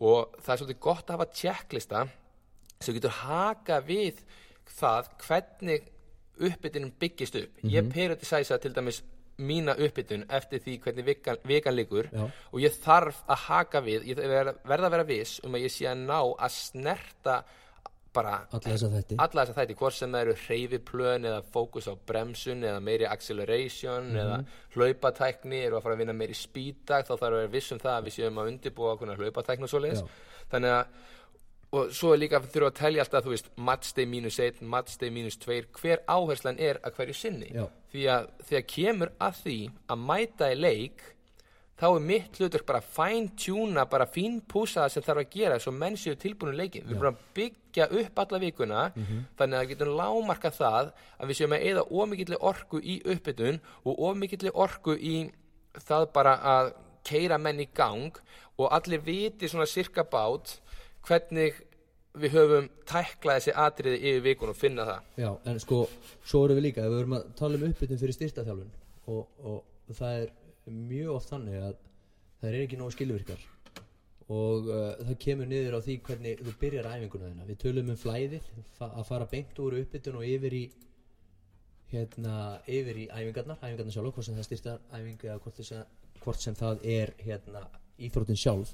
og 0.01 0.33
það 0.41 0.53
er 0.53 0.61
svolítið 0.61 0.79
gott 0.87 1.09
að 1.09 1.17
hafa 1.17 1.29
checklista 1.41 2.07
sem 2.79 2.97
getur 2.97 3.15
haka 3.21 3.79
við 3.85 4.23
það 4.77 5.11
hvernig 5.25 5.87
uppbytunum 6.37 6.91
byggist 6.99 7.37
upp. 7.39 7.61
Ég 7.63 7.93
periodisæsa 7.93 8.57
til 8.61 8.73
dæmis 8.75 9.03
mína 9.37 9.75
uppbytun 9.77 10.25
eftir 10.33 10.63
því 10.63 10.79
hvernig 10.83 11.05
vikan, 11.11 11.39
vikan 11.45 11.75
liggur 11.77 12.09
Já. 12.09 12.25
og 12.25 12.59
ég 12.63 12.73
þarf 12.81 13.21
að 13.29 13.45
haka 13.45 13.83
við 13.85 14.09
ég 14.09 14.19
verð 14.21 14.59
verð 14.65 14.89
að 14.89 14.95
vera 14.95 15.07
viss 15.11 15.39
um 15.45 15.57
að 15.57 15.67
ég 15.67 15.73
sé 15.73 15.87
að 15.91 16.03
ná 16.07 16.19
að 16.19 16.53
snerta 16.57 17.37
bara 18.17 18.37
alla 18.49 18.61
þess 18.63 19.51
að 19.51 19.57
þætti, 19.59 19.75
hvort 19.77 19.95
sem 19.97 20.15
það 20.15 20.23
eru 20.23 20.35
hreyfiplön 20.45 21.27
eða 21.29 21.41
fókus 21.53 21.89
á 21.91 21.93
bremsun 22.09 22.65
eða 22.65 22.79
meiri 22.81 23.05
acceleration 23.09 24.09
eða 24.17 24.39
hlaupatækni 24.73 25.59
eru 25.67 25.77
að 25.77 25.85
fara 25.85 25.97
að 25.97 26.01
vinna 26.01 26.15
meiri 26.17 26.37
speeddag 26.37 27.05
þá 27.05 27.13
þarf 27.13 27.27
að 27.27 27.37
vera 27.37 27.53
viss 27.53 27.75
um 27.75 27.83
það 27.83 27.99
að 27.99 28.07
við 28.07 28.17
séum 28.17 28.41
að 28.41 28.49
undirbúa 28.53 28.95
okkur 28.95 29.13
hlaupatækni 29.21 29.67
og 29.67 29.73
svoleiðis. 29.73 30.03
Þannig 30.51 30.75
að 30.79 31.13
og 31.75 31.91
svo 31.91 32.13
er 32.13 32.21
líka 32.21 32.39
þurfa 32.39 32.71
að 32.71 32.79
telja 32.79 33.03
alltaf, 33.03 33.25
þú 33.25 33.33
veist, 33.33 33.51
matchday 33.59 34.07
mínus 34.07 34.39
1, 34.39 34.63
matchday 34.63 35.11
mínus 35.11 35.37
2, 35.43 35.59
hver 35.81 36.03
áherslan 36.07 36.59
er 36.63 36.79
að 36.85 36.95
hverju 36.95 37.15
sinni. 37.17 37.51
Já. 37.51 37.65
Því 37.91 38.07
að 38.13 38.27
þegar 38.47 38.65
kemur 38.71 39.13
að 39.19 39.39
því 39.43 39.59
að 39.91 40.03
mæta 40.07 40.51
í 40.53 40.57
leik, 40.57 41.03
þá 41.77 41.87
er 41.89 42.05
mitt 42.07 42.39
hlutverk 42.39 42.65
bara 42.65 42.79
að 42.81 42.87
fine-tuna, 42.95 43.85
bara 43.91 44.07
fínpúsa 44.09 44.85
það 44.85 44.93
sem 44.93 45.05
þarf 45.05 45.23
að 45.25 45.35
gera 45.35 45.59
svo 45.61 45.73
menn 45.75 45.97
séu 45.99 46.15
tilbúinu 46.17 46.55
leikin. 46.57 46.87
Við 46.87 46.95
erum 46.95 47.03
bara 47.03 47.11
að 47.13 47.25
byggja 47.37 47.89
upp 47.99 48.21
alla 48.23 48.39
vikuna, 48.41 48.85
þannig 49.37 49.57
að 49.57 49.59
það 49.59 49.69
getum 49.73 49.93
lámarka 49.99 50.53
það 50.55 50.91
að 51.19 51.27
við 51.27 51.37
séum 51.41 51.53
að 51.53 51.67
eða 51.69 51.83
ómikilli 51.91 52.39
orku 52.39 52.81
í 52.81 52.95
uppbytun 53.05 53.59
og 53.83 53.99
ómikilli 54.07 54.55
orku 54.55 54.95
í 54.97 55.15
það 55.77 56.07
bara 56.15 56.33
að 56.55 56.71
keira 57.05 57.37
menn 57.37 57.59
í 57.61 57.69
gang 57.73 58.17
og 58.57 58.71
allir 58.73 59.03
viti 59.05 59.47
svona 59.47 59.67
sirka 59.69 60.03
bát 60.03 60.57
hvernig 61.07 61.57
við 62.17 62.33
höfum 62.33 62.69
tæklað 62.89 63.41
þessi 63.41 63.55
atriði 63.63 63.99
yfir 64.11 64.23
vikun 64.25 64.51
og 64.53 64.57
finna 64.57 64.85
það. 64.87 65.11
Já, 65.21 65.29
en 65.51 65.59
sko, 65.61 65.81
svo 66.25 66.45
erum 66.45 66.57
við 66.59 66.67
líka, 66.69 66.87
við 66.89 67.03
erum 67.03 67.17
að 67.19 67.27
tala 67.39 67.59
um 67.59 67.67
uppbytun 67.67 68.01
fyrir 68.01 68.17
styrtaþjálfun 68.17 68.71
og, 69.13 69.43
og 69.51 69.93
það 69.97 70.23
er 70.23 70.33
mjög 70.71 71.13
oft 71.13 71.31
þannig 71.33 71.61
að 71.61 71.77
það 72.41 72.49
er 72.49 72.59
ekki 72.63 72.79
nógu 72.79 72.95
skilvirkar 72.95 73.45
og 74.27 74.67
uh, 74.67 74.89
það 75.05 75.13
kemur 75.23 75.47
niður 75.47 75.77
á 75.77 75.85
því 75.85 75.93
hvernig 76.03 76.41
þú 76.43 76.55
byrjar 76.59 76.89
æfinguna 76.91 77.29
þina. 77.29 77.47
Við 77.47 77.61
tölum 77.61 77.93
um 77.93 78.01
flæðið, 78.01 78.49
fa 78.75 78.89
að 78.89 79.07
fara 79.07 79.29
beint 79.31 79.61
úr 79.63 79.77
uppbytun 79.79 80.19
og 80.19 80.27
yfir 80.27 80.57
í 80.57 80.65
hérna, 81.93 82.33
yfir 82.67 82.99
í 82.99 83.07
æfingarnar, 83.07 83.61
æfingarnar 83.61 83.95
sjálf, 83.95 84.11
hvort 84.17 84.27
sem 84.27 84.35
það 84.35 84.49
styrtar 84.49 84.83
æfingu 84.91 85.29
eða 85.29 85.39
hvort 85.45 85.61
hvort 86.27 86.43
sem 86.43 86.55
það 86.57 86.83
er 86.83 87.13
hérna, 87.23 87.63
íþróttin 88.03 88.39
sjálf. 88.39 88.73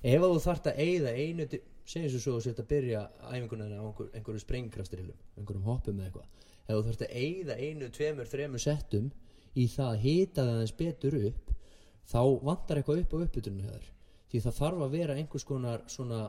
Ef 0.00 0.22
þú 0.24 0.38
þarft 0.40 0.68
að 0.70 0.78
eyða 0.80 1.10
einu, 1.12 1.46
segjum 1.90 2.22
svo 2.22 2.36
að 2.38 2.44
setja 2.46 2.64
að 2.64 2.70
byrja 2.70 3.00
æfinguna 3.34 3.66
þina 3.66 3.80
á 3.80 3.84
einhver, 3.84 4.10
einhverju 4.16 4.42
sprengkrafstrilum, 4.44 5.18
einhverjum 5.36 5.66
hoppum 5.68 6.00
eða 6.00 6.08
eitthvað. 6.08 6.28
Ef 6.64 6.74
þú 6.76 6.82
þarft 6.86 7.04
að 7.04 7.16
eyða 7.20 7.56
einu, 7.60 7.88
tveimur, 7.96 8.30
þremur 8.30 8.62
settum 8.64 9.10
í 9.58 9.66
það 9.68 9.88
að 9.90 10.04
hita 10.04 10.44
það 10.44 10.52
aðeins 10.54 10.76
betur 10.80 11.16
upp, 11.20 11.50
þá 12.10 12.20
vantar 12.48 12.80
eitthvað 12.80 13.02
upp 13.02 13.12
á 13.12 13.22
uppbytunum 13.26 13.64
hjá 13.64 13.72
þér. 13.74 13.90
Því 14.30 14.42
það 14.46 14.58
þarf 14.60 14.84
að 14.86 14.94
vera 14.94 15.18
einhvers 15.18 15.44
konar 15.48 15.82
svona 15.90 16.20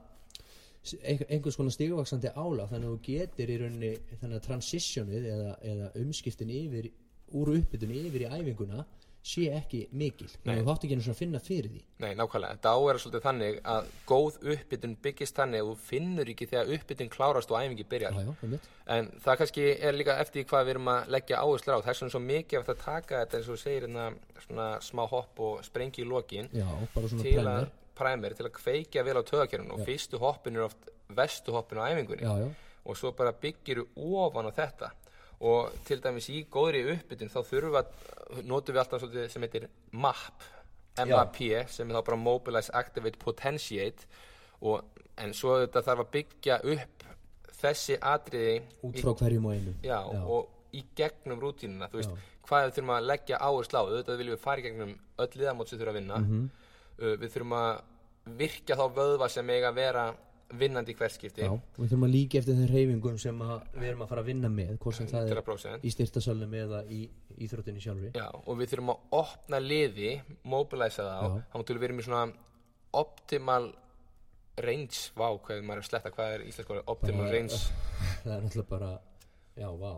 ein- 1.05 1.27
einhvers 1.29 1.55
konar 1.59 1.75
stigvaksandi 1.75 2.31
ála 2.33 2.65
þannig 2.67 2.87
að 2.89 2.95
þú 2.95 3.01
getur 3.05 3.51
í 3.53 3.57
rauninni 3.61 3.91
þannig 4.17 4.39
að 4.39 4.45
transitionið 4.47 5.27
eða, 5.35 5.51
eða 5.71 5.91
umskiptin 6.01 6.53
yfir 6.55 6.89
úr 7.37 7.53
uppbytun 7.59 7.93
yfir 7.95 8.25
í 8.25 8.31
æfinguna 8.33 8.85
sé 9.21 9.43
ekki 9.53 9.83
mikil. 9.93 10.27
Þannig 10.31 10.51
að 10.55 10.61
þú 10.61 10.67
þátt 10.67 10.85
ekki 10.85 10.95
einu 10.95 11.03
svona 11.05 11.15
að 11.15 11.19
finna 11.19 11.39
fyrir 11.45 11.69
því. 11.71 11.81
Nei, 12.01 12.09
nákvæmlega. 12.17 12.55
Þetta 12.57 12.71
á 12.73 12.77
að 12.77 12.85
vera 12.87 13.01
svolítið 13.03 13.25
þannig 13.25 13.57
að 13.73 13.89
góð 14.09 14.37
uppbytun 14.53 14.95
byggist 15.05 15.37
þannig 15.37 15.61
að 15.61 15.67
þú 15.69 15.75
finnur 15.89 16.31
ekki 16.33 16.47
þegar 16.49 16.71
uppbytun 16.77 17.11
klárast 17.13 17.53
og 17.53 17.59
æfingi 17.59 17.85
byrjar. 17.91 18.17
já, 18.17 18.31
já. 18.41 18.57
En 18.95 19.11
það 19.21 19.37
kannski 19.41 19.67
er 19.77 19.97
líka 19.99 20.15
eftir 20.23 20.47
hvað 20.49 20.65
við 20.65 20.73
erum 20.73 20.89
að 20.95 21.11
leggja 21.15 21.43
áherslu 21.43 21.75
á. 21.77 21.79
Vegna 21.85 22.07
er 22.07 22.15
svo 22.15 22.23
mikið 22.25 22.59
af 22.59 22.65
það 22.65 22.73
að 22.75 22.85
taka 22.87 23.21
þetta 23.21 23.37
eins 23.37 23.51
og 23.53 23.61
segir 23.61 23.85
hérna 23.85 24.07
svona 24.47 24.67
smá 24.81 25.03
hopp 25.11 25.43
og 25.45 25.61
sprengi 25.67 26.01
í 26.01 26.09
lokin 26.09 26.49
já, 26.49 26.67
svona 26.97 27.21
til 27.21 27.45
að 27.45 27.69
præmir, 28.01 28.33
til 28.33 28.47
að 28.49 28.55
kveikja 28.57 29.05
vel 29.05 29.19
á 29.21 29.23
töðakjörnum 29.29 29.77
og 29.77 29.85
fyrstu 29.85 30.17
hoppin 30.17 30.57
er 30.57 30.65
oft 30.65 30.89
vestu 31.13 31.53
hoppin 31.53 31.77
á 31.77 31.93
æfingunni. 31.93 32.49
Og 32.89 32.97
svo 32.97 33.11
bara 33.13 33.35
byggir 33.37 33.83
ofan 33.93 34.49
á 34.49 34.51
þetta 34.57 34.89
og 35.41 35.77
til 35.87 35.97
dæmis 36.03 36.29
í 36.29 36.43
góðri 36.53 36.83
uppbytun 36.95 37.31
þá 37.33 37.39
þurfum 37.41 37.75
við 37.75 37.79
að 37.81 38.41
notum 38.47 38.75
við 38.75 38.81
alltaf 38.83 39.01
svolítið 39.01 39.31
sem 39.33 39.45
heitir 39.47 39.69
MAP 39.91 40.49
MAP 40.99 41.39
sem 41.71 41.89
er 41.89 41.97
þá 41.97 42.03
bara 42.09 42.19
Mobilize, 42.19 42.73
Activate, 42.75 43.19
Potentiate. 43.19 44.09
Og, 44.61 44.83
en 45.21 45.33
svo 45.35 45.57
þetta 45.63 45.83
þarf 45.85 46.03
að 46.03 46.11
byggja 46.15 46.57
upp 46.73 47.05
þessi 47.61 47.97
atriði 47.97 48.57
út 48.85 48.97
í, 48.97 49.03
frá 49.03 49.13
hverjum 49.19 49.47
og 49.49 49.55
einu 49.57 49.73
já, 49.85 49.97
og 50.01 50.77
í 50.77 50.81
gegnum 50.97 51.41
rútínuna 51.41 51.89
þú 51.91 51.99
veist, 51.99 52.13
hvað 52.47 52.65
við 52.65 52.75
þurfum 52.77 52.93
að 52.95 53.07
leggja 53.09 53.39
áherslu 53.41 53.81
á 53.81 53.83
auðvitað 53.83 54.21
viljum 54.21 54.35
við 54.37 54.43
fara 54.45 54.61
í 54.61 54.65
gegnum 54.65 54.93
öll 55.25 55.29
liðamót 55.35 55.69
sem 55.69 55.81
þurfa 55.81 55.93
að 55.93 55.99
vinna. 55.99 56.19
Mhm. 56.21 56.43
uh, 57.01 57.15
við 57.21 57.33
þurfum 57.35 57.55
að 57.57 57.71
virkja 58.41 58.77
þá 58.77 58.85
vöðva 58.97 59.29
sem 59.33 59.49
eiga 59.49 59.71
að 59.71 59.79
vera 59.81 60.05
vinnandi 60.59 60.93
í 60.93 60.97
hvert 60.99 61.15
skipti. 61.15 61.43
Já, 61.45 61.51
við 61.77 61.91
þurfum 61.91 62.05
að 62.07 62.13
líka 62.15 62.39
eftir 62.39 62.57
þeim 62.57 62.69
reyfingum 62.71 63.17
sem 63.21 63.43
við 63.75 63.87
erum 63.89 64.05
að 64.05 64.11
fara 64.11 64.23
að 64.23 64.29
vinna 64.31 64.51
með 64.51 64.71
hvort 64.83 64.97
sem 64.97 65.09
það 65.11 65.27
er 65.31 65.41
100% 65.41 65.85
í 65.87 65.93
styrtasalunum 65.95 66.55
eða 66.61 66.81
í 66.91 67.01
íþróttinni 67.45 67.83
sjálfri. 67.83 68.11
Já, 68.17 68.27
og 68.31 68.59
við 68.59 68.73
þurfum 68.73 68.93
að 68.95 69.17
opna 69.21 69.61
liði, 69.63 70.11
mobilisa 70.43 71.07
það 71.07 71.21
á, 71.21 71.27
þá 71.51 71.59
mútum 71.61 71.77
við 71.79 71.85
verið 71.85 71.99
með 71.99 72.09
svona 72.09 72.23
optimal 73.01 73.63
range, 74.61 75.11
vá, 75.15 75.27
hvað 75.41 75.61
er 75.75 75.85
sletta, 75.87 76.11
hvað 76.13 76.33
er 76.35 76.47
íslensk 76.49 76.71
orðið, 76.73 76.87
optimal 76.91 77.25
Bara- 77.25 77.35
range. 77.37 77.59
það 78.23 78.33
er 78.35 78.41
náttúrulega 78.45 78.71
bara 78.71 78.91
já, 79.57 79.69
vá. 79.79 79.93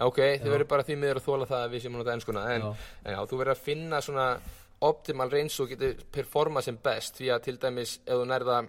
Ok, 0.00 0.18
þið 0.40 0.48
verður 0.48 0.68
bara 0.70 0.84
því 0.88 0.96
miður 0.96 1.20
að 1.20 1.26
þóla 1.26 1.46
það 1.50 1.62
að 1.66 1.72
við 1.74 1.82
séum 1.84 1.96
að 1.96 2.00
nota 2.00 2.12
ennskuna, 2.16 2.44
en, 2.54 2.66
en 3.04 3.14
já, 3.14 3.20
þú 3.28 3.40
verður 3.40 3.54
að 3.54 3.64
finna 3.66 4.00
svona 4.04 4.26
optimal 4.80 5.28
range 5.28 5.56
og 5.60 5.72
getur 5.74 6.04
performa 6.14 6.62
sem 6.64 6.78
best, 6.80 7.18
því 7.18 7.32
að 7.34 7.42
til 7.46 7.56
dæmis 7.60 7.98
ef 8.06 8.16
þú 8.16 8.28
nærða, 8.30 8.60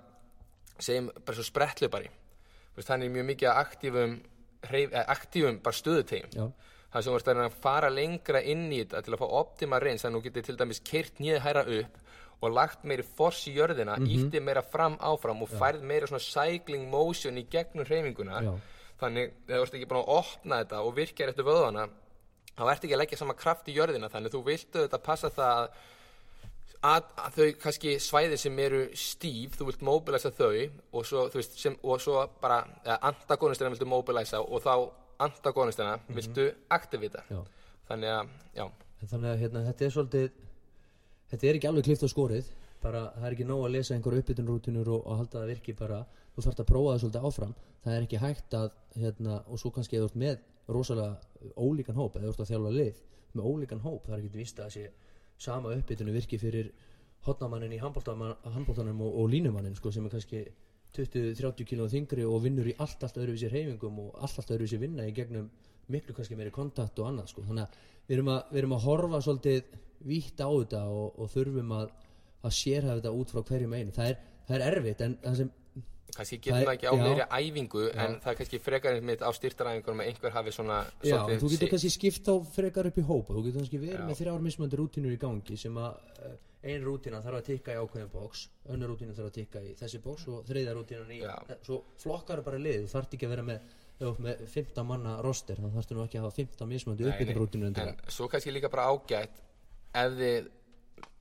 segjum 0.81 1.09
bara 1.25 1.37
svo 1.37 1.43
sprettlöpari, 1.47 2.09
er 3.05 3.13
mjög 3.15 3.25
mikið 3.31 3.49
að 3.51 3.61
aktífum, 3.65 4.17
hreyf, 4.69 4.93
eh, 4.93 5.05
aktífum 5.15 5.61
bara 5.63 5.75
stöðutegjum. 5.77 6.51
það 6.91 7.03
sem 7.03 7.13
ert 7.15 7.27
að 7.31 7.45
að 7.45 7.59
fara 7.63 7.89
lengra 7.89 8.41
inn 8.43 8.65
í 8.71 8.81
þetta 8.83 9.01
til 9.05 9.13
að 9.15 9.21
fá 9.21 9.27
optima 9.39 9.79
reyns 9.79 10.03
þannig 10.03 10.17
að 10.17 10.21
þú 10.21 10.23
getur 10.27 10.43
til 10.49 10.57
dæmis 10.57 10.79
keirt 10.83 11.19
nýð 11.23 11.39
hæra 11.39 11.63
upp 11.79 11.97
og 12.43 12.51
lagt 12.51 12.83
meiri 12.83 13.03
force 13.05 13.47
í 13.47 13.55
jörðina 13.55 13.95
mm 13.97 14.03
Mhm. 14.03 14.43
meira 14.43 14.61
fram 14.61 14.97
áfram 14.97 15.41
og 15.41 15.49
færð 15.49 15.81
meira 15.83 16.07
svona 16.07 16.19
cycling 16.19 16.89
motion 16.89 17.37
í 17.37 17.45
gegnum 17.47 17.85
hreyfinguna 17.85 18.41
Já. 18.43 18.59
þannig 18.99 19.31
ef 19.47 19.55
þú 19.55 19.61
ert 19.61 19.73
ekki 19.73 19.87
búin 19.87 20.03
að 20.03 20.09
opna 20.17 20.63
þetta 20.63 20.81
og 20.85 20.95
virkja 20.95 21.27
eftir 21.29 21.43
vöðvana 21.45 21.89
þá 22.57 22.71
ert 22.71 22.83
ekki 22.83 22.93
að 22.93 22.97
leggja 22.99 23.17
sama 23.17 23.33
kraft 23.33 23.67
í 23.67 23.75
jörðina 23.75 24.09
þannig 24.09 24.31
þú 24.33 24.43
viltu 24.43 24.87
þetta 24.87 24.97
passa 25.03 25.29
það 25.29 25.53
að, 25.61 25.69
að, 26.81 27.09
að 27.23 27.37
þau 27.37 27.47
kannski 27.61 27.95
svæði 28.01 28.37
sem 28.41 28.59
eru 28.63 28.81
stíf, 28.97 29.57
þú 29.57 29.67
vilt 29.69 29.83
mobilisa 29.85 30.31
þau 30.33 30.51
og 30.51 31.07
svo, 31.07 31.25
veist, 31.33 31.57
sem, 31.61 31.75
og 31.83 32.01
svo 32.01 32.23
bara 32.41 32.61
ja, 32.85 32.97
antagonistina 33.11 33.71
viltu 33.73 33.89
mobilisa 33.89 34.41
og 34.41 34.63
þá 34.63 34.73
antagonistina 35.21 35.97
viltu 36.09 36.47
aktivita 36.73 37.25
já. 37.29 37.41
Þannig 37.91 38.13
að, 38.15 38.71
þannig 39.03 39.33
að 39.33 39.43
hérna, 39.43 39.65
þetta 39.67 39.85
er 39.85 39.93
svolítið 39.95 40.31
þetta 41.31 41.47
er 41.47 41.59
ekki 41.59 41.69
alveg 41.69 41.87
klift 41.89 42.05
á 42.07 42.09
skorið 42.11 42.51
bara 42.81 43.03
það 43.13 43.27
er 43.27 43.35
ekki 43.35 43.47
nóg 43.49 43.65
að 43.67 43.75
lesa 43.75 43.95
einhver 43.95 44.17
uppbytunrútinur 44.17 44.89
og, 44.89 45.03
og 45.05 45.19
halda 45.21 45.41
það 45.41 45.51
virki 45.53 45.75
bara 45.77 46.01
þú 46.33 46.45
þarft 46.45 46.63
að 46.63 46.69
prófa 46.71 46.93
það 46.93 47.03
svolítið 47.03 47.27
áfram. 47.29 47.53
Það 47.81 47.95
er 47.95 48.05
ekki 48.05 48.21
hægt 48.21 48.55
að 48.57 48.67
hérna, 48.95 49.37
og 49.49 49.61
svo 49.61 49.71
kannski 49.75 49.99
eða 49.99 50.09
með 50.21 50.41
rosalega 50.71 51.51
ólíkan 51.57 51.97
hóp 51.97 52.17
eða 52.17 52.27
þú 52.27 52.33
ert 52.33 52.43
að 52.43 52.51
þjálfa 52.51 52.73
lið 52.77 52.99
með 53.31 53.47
ólíkan 53.51 53.83
hóp 53.85 54.05
það 54.05 54.15
er 54.15 54.21
ekki 54.21 54.39
vist 54.41 54.59
að 54.59 54.69
þessi 54.69 55.10
sama 55.41 55.73
uppbytunu 55.75 56.13
virki 56.15 56.39
fyrir 56.41 56.71
hotnamannin 57.25 57.73
í 57.75 57.79
handbóltanum 57.81 59.01
og, 59.05 59.17
og 59.21 59.29
línumannin 59.29 59.77
sko, 59.77 59.91
sem 59.93 60.05
er 60.05 60.13
kannski 60.15 60.43
20-30 60.95 61.67
kílóð 61.69 61.93
þingri 61.93 62.25
og 62.27 62.41
vinnur 62.43 62.67
í 62.67 62.75
allt 62.83 63.03
allt 63.05 63.19
öðruvísi 63.21 63.49
reyfingum 63.51 63.99
og 64.03 64.17
allt 64.25 64.41
allt 64.41 64.53
öðruvísi 64.55 64.79
vinna 64.81 65.05
í 65.07 65.13
gegnum 65.15 65.47
miklu 65.91 66.15
kannski 66.15 66.37
meiri 66.39 66.51
kontakt 66.55 66.99
og 66.99 67.09
annað 67.11 67.31
sko. 67.31 67.45
þannig 67.47 67.63
að 67.63 67.79
við 68.07 68.17
erum 68.17 68.31
að, 68.33 68.41
við 68.51 68.61
erum 68.61 68.75
að 68.75 68.85
horfa 68.87 69.21
svolítið 69.25 69.75
vítt 70.11 70.43
á 70.43 70.49
þetta 70.49 70.83
og, 70.89 71.19
og 71.21 71.31
þurfum 71.31 71.73
að, 71.77 71.95
að 72.41 72.55
sérhafa 72.57 72.99
þetta 72.99 73.15
út 73.21 73.33
frá 73.33 73.43
hverjum 73.49 73.75
einu 73.77 73.95
það 73.95 74.11
er, 74.11 74.21
það 74.47 74.57
er 74.57 74.67
erfitt 74.67 75.03
en 75.05 75.17
það 75.23 75.37
sem 75.41 75.51
kannski 76.15 76.37
Það 76.37 76.43
getur 76.45 76.59
maður 76.59 76.73
ekki 76.75 76.87
á 76.87 76.93
já. 76.93 77.01
meiri 77.05 77.25
æfingu 77.39 77.83
en 77.91 78.15
það 78.21 78.31
er 78.31 78.37
kannski 78.41 78.59
frekar 78.61 79.01
mitt 79.09 79.25
á 79.25 79.29
styrtaræfingunum 79.37 80.03
að 80.03 80.11
einhver 80.11 80.35
hafi 80.35 80.53
svona 80.55 80.77
já, 81.07 81.17
þú 81.41 81.51
getur 81.55 81.73
kannski 81.73 81.91
skipt 81.95 82.31
á 82.31 82.35
frekar 82.55 82.89
upp 82.91 82.97
í 83.01 83.05
hópa 83.07 83.35
þú 83.35 83.43
getur 83.47 83.59
kannski 83.61 83.81
verið 83.81 83.99
Já. 83.99 84.07
með 84.09 84.21
þrjár 84.21 84.45
mismöndir 84.47 84.81
rútínur 84.81 85.15
í 85.15 85.19
gangi 85.21 85.57
sem 85.57 85.77
að 85.81 85.99
uh, 86.27 86.33
ein 86.61 86.83
rútína 86.85 87.21
þarf 87.25 87.39
að 87.41 87.45
tikka 87.49 87.75
í 87.75 87.81
ákveðin 87.81 88.11
bóks 88.13 88.47
önnur 88.69 88.91
rútína 88.93 89.15
þarf 89.17 89.31
að 89.31 89.37
tikka 89.39 89.61
í 89.65 89.75
þessi 89.79 90.01
bóks 90.03 90.27
og 90.29 90.43
þriðja 90.49 90.75
rútínan 90.77 91.13
í 91.15 91.21
Já. 91.23 91.35
svo 91.65 91.83
flokkar 92.01 92.43
bara 92.45 92.59
lið, 92.61 92.83
þú 92.85 92.91
þarft 92.95 93.15
ekki 93.17 93.29
að 93.29 93.33
vera 93.35 93.45
með 93.47 93.69
þú 94.01 94.11
með 94.25 94.43
15 94.49 94.87
manna 94.89 95.15
roster 95.21 95.59
þá 95.61 95.69
þarftu 95.75 95.97
nú 95.97 96.03
ekki 96.05 96.19
að 96.19 96.27
hafa 96.27 96.37
15 96.41 96.69
mismöndi 96.69 97.05
Nei, 97.05 97.09
nei, 97.09 97.15
uppbytun 97.15 97.39
rútínu 97.41 97.71
en 97.71 97.99
svo 98.09 98.27
kannski 98.31 98.53
líka 98.53 98.69
bara 98.73 98.87
ágætt 98.89 99.41
ef 100.01 100.15
þið 100.17 100.49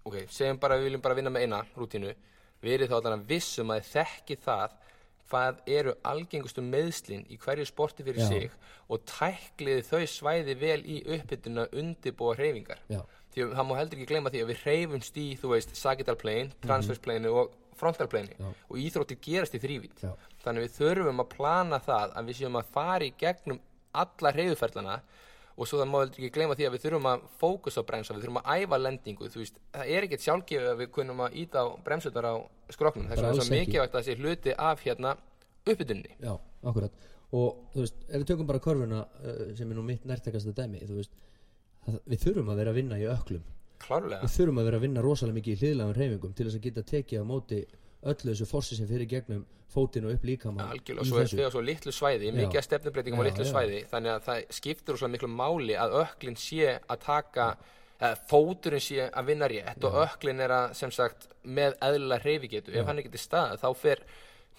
ok, 0.09 0.17
segjum 0.33 0.61
bara 0.63 0.79
við 0.79 0.89
viljum 0.89 1.05
bara 1.05 1.17
vinna 1.19 1.33
með 1.35 1.47
eina 1.47 1.61
rútínu 1.77 2.15
verið 2.65 2.91
þá 2.91 2.97
allan 2.99 3.19
að 3.19 3.27
vissum 3.31 3.73
að 3.75 3.87
þekki 3.91 4.39
það 4.45 4.77
hvað 5.31 5.61
eru 5.71 5.95
algengustu 6.11 6.63
meðslin 6.67 7.23
í 7.31 7.39
hverju 7.39 7.69
sporti 7.69 8.05
fyrir 8.07 8.25
Já. 8.25 8.29
sig 8.29 8.51
og 8.91 9.05
tækliði 9.07 9.87
þau 9.87 10.03
svæði 10.11 10.57
vel 10.59 10.81
í 10.83 10.99
uppbytuna 11.17 11.69
undirbúa 11.71 12.35
hreyfingar 12.39 12.83
já, 12.91 13.01
því 13.31 13.45
að 13.45 13.55
það 13.59 13.69
má 13.69 13.75
heldur 13.79 14.01
ekki 14.01 14.11
gleyma 14.11 14.33
því 14.35 14.43
að 14.43 14.51
við 14.51 14.65
hreyfumst 14.65 15.21
í 15.23 15.27
þú 15.39 15.53
veist 15.55 15.77
sagittal 15.79 16.19
plane, 16.19 16.51
transverse 16.65 17.05
plane 17.05 17.31
og 17.31 17.55
frontal 17.81 18.11
plane 18.11 18.35
Já. 18.37 18.51
og 18.51 18.77
íþróttir 18.83 19.21
gerast 19.25 19.57
í 19.57 19.63
þrývít 19.63 20.05
Já. 20.05 20.13
þannig 20.45 20.67
við 20.67 20.77
þurfum 20.81 21.23
að 21.25 21.31
plana 21.37 21.81
það 21.87 22.17
að 22.19 22.31
við 22.31 22.41
séum 22.41 22.59
að 22.61 22.73
fara 22.75 23.07
í 23.07 23.15
gegnum 23.23 23.63
alla 24.03 24.35
hreyfuferlana 24.35 25.01
og 25.61 25.69
svo 25.69 25.81
það 25.81 25.91
má 25.93 25.99
ekki 26.07 26.31
gleyma 26.33 26.55
því 26.57 26.67
að 26.67 26.75
við 26.75 26.85
þurfum 26.87 27.09
að 27.11 27.25
fókusa 27.41 27.83
á 27.85 27.89
bremsa, 27.91 28.15
við 28.17 28.23
þurfum 28.25 28.39
að 28.41 28.63
æfa 28.63 28.79
lendingu 28.81 29.29
þú 29.29 29.43
veist, 29.43 29.59
það 29.77 29.91
er 29.97 30.07
ekkert 30.07 30.25
sjálfgefið 30.25 30.71
að 30.71 30.79
við 30.81 30.91
kunum 30.97 31.21
að 31.27 31.37
íta 31.43 31.65
á 31.65 31.67
bremsutar 31.85 32.29
á 32.33 32.35
skroknum 32.73 33.11
þess 33.11 33.21
Bara 33.21 33.29
vegna 33.29 33.43
er 33.45 33.47
svo 33.47 33.55
ekki. 33.55 33.67
mikilvægt 33.69 33.95
að 33.99 34.07
þessi 34.07 34.23
hluti 34.23 34.55
af 34.71 34.85
hérna 34.87 35.13
uppbytunni 35.69 36.15
Já, 36.25 36.33
akkurat. 36.65 37.01
Og 37.37 37.61
þú 37.75 37.85
veist, 37.85 37.99
ef 38.09 38.17
við 38.23 38.27
tökum 38.33 38.49
bara 38.49 38.63
körfuna 38.65 39.03
uh, 39.05 39.43
sem 39.55 39.69
er 39.71 39.77
nú 39.79 39.85
mitt 39.87 40.07
nærtakasta 40.09 40.55
dæmi 40.57 40.81
þú 40.89 40.97
veist, 40.97 41.13
það, 41.85 42.01
við 42.11 42.25
þurfum 42.25 42.49
að 42.55 42.63
vera 42.63 42.73
að 42.73 42.81
vinna 42.81 42.99
í 42.99 43.05
öklum. 43.13 43.45
Klárlega. 43.81 44.25
Við 44.25 44.35
þurfum 44.39 44.59
að 44.61 44.67
vera 44.71 44.81
að 44.81 44.87
vinna 44.89 45.05
rosalega 45.05 45.39
mikið 45.39 45.53
í 45.53 45.61
hliðlægum 45.61 45.95
reyfingum 46.01 46.33
til 46.37 46.49
þess 46.49 46.59
að 46.59 46.65
geta 46.67 46.83
tekið 46.91 47.23
á 47.23 47.25
móti 47.31 47.61
öllu 48.03 48.33
þessu 48.33 48.47
forsi 48.49 48.79
sem 48.79 48.89
fyrir 48.89 49.09
gegnum 49.11 49.43
fótinn 49.71 50.07
og 50.09 50.17
upp 50.17 50.25
líkama 50.27 50.71
algjörlega, 50.73 51.07
svo 51.07 51.21
er 51.21 51.29
þegar 51.31 51.53
svo 51.55 51.61
litlu 51.63 51.93
svæði 51.95 52.31
mikið 52.35 52.59
að 52.59 52.65
stefnubreitingum 52.67 53.21
á 53.21 53.23
Já, 53.23 53.29
litlu 53.29 53.45
já. 53.45 53.51
svæði 53.53 53.83
þannig 53.91 54.15
að 54.15 54.25
það 54.27 54.41
skiptir 54.57 54.99
svo 54.99 55.11
miklu 55.13 55.29
máli 55.31 55.77
að 55.79 55.99
öklin 56.01 56.39
sé 56.41 56.73
að 56.81 57.05
taka 57.05 57.51
eða 58.01 58.17
fóturinn 58.31 58.83
sé 58.83 59.07
að 59.13 59.29
vinna 59.29 59.51
rétt 59.53 59.85
og 59.87 60.01
öklin 60.07 60.41
er 60.41 60.57
að 60.57 60.75
sem 60.81 60.91
sagt 60.97 61.29
með 61.45 61.77
eðlilega 61.85 62.25
hreyfigetu, 62.25 62.73
ef 62.73 62.89
hann 62.89 62.99
er 62.99 63.13
til 63.13 63.21
stað 63.21 63.61
þá 63.61 63.69
fer 63.77 64.03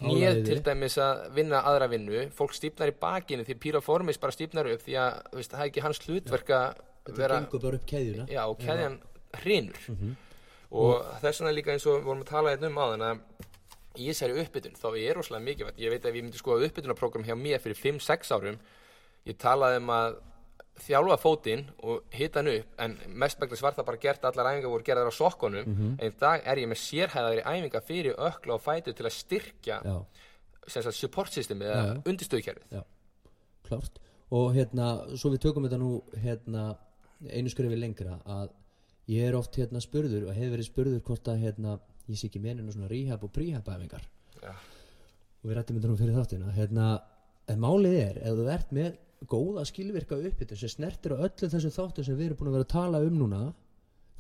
nýð 0.02 0.44
til 0.48 0.60
dæmis 0.66 0.98
að 1.02 1.28
vinna 1.36 1.62
aðra 1.70 1.88
vinnu, 1.92 2.24
fólk 2.38 2.56
stífnar 2.58 2.90
í 2.94 2.96
bakinu 3.02 3.44
því 3.46 3.58
pýraformis 3.66 4.22
bara 4.22 4.34
stífnar 4.34 4.70
upp 4.72 4.86
því 4.86 4.96
að 5.02 5.20
veist, 5.36 5.52
það 5.54 5.66
er 5.66 5.72
ekki 5.74 5.84
hans 5.86 6.02
hlutverk 6.06 6.54
að 6.58 6.82
vera 7.18 7.42
já, 8.30 8.44
og 8.46 8.58
keðjan 8.62 9.00
hrinur 9.42 9.82
Og 10.72 11.06
þess 11.22 11.42
vegna 11.42 11.56
líka 11.56 11.74
eins 11.74 11.86
og 11.86 12.00
við 12.00 12.08
vorum 12.08 12.24
að 12.24 12.32
tala 12.32 12.54
hérna 12.54 12.70
um 12.72 12.82
áðan 12.82 13.08
að 13.10 13.24
í 14.00 14.08
þessari 14.08 14.40
uppbytun 14.40 14.78
þá 14.80 14.90
er 14.96 15.18
rosalega 15.18 15.46
mikilvægt. 15.46 15.80
Ég 15.84 15.92
veit 15.92 16.06
að 16.06 16.16
ég 16.16 16.26
myndi 16.26 16.40
skoða 16.40 16.68
uppbytunarprogram 16.70 17.26
hjá 17.28 17.36
mér 17.36 17.64
fyrir 17.64 17.80
5-6 17.80 18.32
árum 18.32 18.60
ég 19.28 19.40
talaði 19.42 19.82
um 19.82 19.92
að 19.94 20.20
þjálfa 20.82 21.18
fótinn 21.22 21.66
og 21.86 22.16
hita 22.16 22.40
hann 22.42 22.50
upp 22.54 22.80
en 22.82 22.96
mestmæglis 23.22 23.62
var 23.62 23.76
það 23.76 23.88
bara 23.90 24.02
gert 24.02 24.24
allar 24.26 24.50
æfingar 24.54 24.72
voru 24.72 24.88
gerðar 24.88 25.12
á 25.12 25.14
sokkunum. 25.14 25.68
Mhm. 25.68 25.90
en 26.00 26.12
í 26.12 26.20
dag 26.20 26.42
er 26.46 26.58
ég 26.58 26.72
með 26.72 26.80
sérhæðari 26.82 27.44
æfingar 27.44 27.84
fyrir 27.86 28.16
ökla 28.16 28.56
og 28.56 28.64
fætu 28.64 28.94
til 28.96 29.06
að 29.06 29.18
styrkja 29.18 29.82
sagt, 30.68 30.96
support 30.96 31.32
systemið 31.32 31.68
Já, 31.68 31.76
eða 31.76 32.04
undirstöðkerfið 32.06 32.84
klárt. 33.68 34.00
Og 34.32 34.54
hérna, 34.56 35.18
svo 35.18 35.30
við 35.34 35.44
tökum 35.44 35.68
þetta 35.68 35.78
nú 35.78 36.02
hérna, 36.24 36.78
einu 37.30 37.50
skrifi 37.50 37.78
lengra 37.78 38.22
að 38.26 38.50
ég 39.12 39.28
er 39.28 39.38
oft 39.38 39.58
hérna 39.60 39.82
spurður 39.84 40.28
og 40.30 40.36
hefur 40.38 40.56
verið 40.56 40.70
spurður 40.70 41.06
hvort 41.08 41.32
að 41.32 41.46
hérna, 41.46 41.78
ég 42.08 42.20
sé 42.20 42.30
ekki 42.30 42.42
meninu 42.44 42.74
svona 42.74 42.90
rehab 42.92 43.24
og 43.28 43.34
prehab 43.36 43.68
æfingar 43.68 44.06
Já. 44.42 44.52
og 44.54 45.50
við 45.50 45.58
rættum 45.58 45.80
þetta 45.80 45.92
nú 45.92 45.98
fyrir 46.00 46.18
þáttina. 46.18 46.54
Hérna, 46.56 46.88
en 47.52 47.62
málið 47.62 47.98
er 48.00 48.22
ef 48.22 48.38
þú 48.40 48.48
ert 48.56 48.76
með 48.76 49.00
góða 49.30 49.66
skilvirka 49.70 50.18
uppbytun 50.18 50.58
sem 50.58 50.72
snertir 50.72 51.14
á 51.14 51.22
öllu 51.28 51.50
þessum 51.52 51.76
þáttum 51.76 52.08
sem 52.08 52.18
við 52.18 52.32
erum 52.32 52.40
búin 52.40 52.50
að 52.52 52.58
vera 52.58 52.68
að 52.68 52.74
tala 52.74 53.04
um 53.06 53.20
núna 53.20 53.42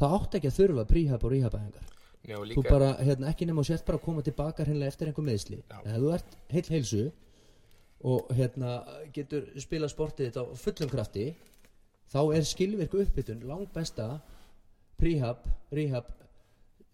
það 0.02 0.16
átt 0.18 0.38
ekki 0.38 0.52
að 0.52 0.58
þurfa 0.60 0.86
prehab 0.92 1.26
og 1.26 1.34
rehab 1.34 1.58
æfingar 1.58 1.88
Já, 2.22 2.36
og 2.38 2.52
þú 2.54 2.64
bara, 2.68 2.92
hérna, 3.02 3.32
ekki 3.32 3.48
nema 3.50 3.64
og 3.64 3.66
sért 3.66 3.86
bara 3.88 3.98
að 3.98 4.06
koma 4.06 4.22
tilbaka 4.26 4.66
hreinlega 4.68 4.94
eftir 4.94 5.10
einhver 5.10 5.26
meðsli 5.26 5.58
en 5.80 5.96
þú 5.96 6.12
ert 6.14 6.36
heil 6.54 6.66
heilsu 6.70 7.06
og 8.12 8.30
hérna 8.38 8.76
getur 9.16 9.48
spila 9.62 9.90
sportið 9.90 10.30
þetta 10.30 10.44
á 10.46 10.54
fullum 10.62 10.92
krafti 10.92 11.26
þá 12.14 12.22
er 12.38 12.46
skilvirku 12.46 13.02
uppbytun 13.02 13.42
langt 13.50 13.74
besta 13.74 14.20
prehab, 15.02 15.46
rehab 15.76 16.10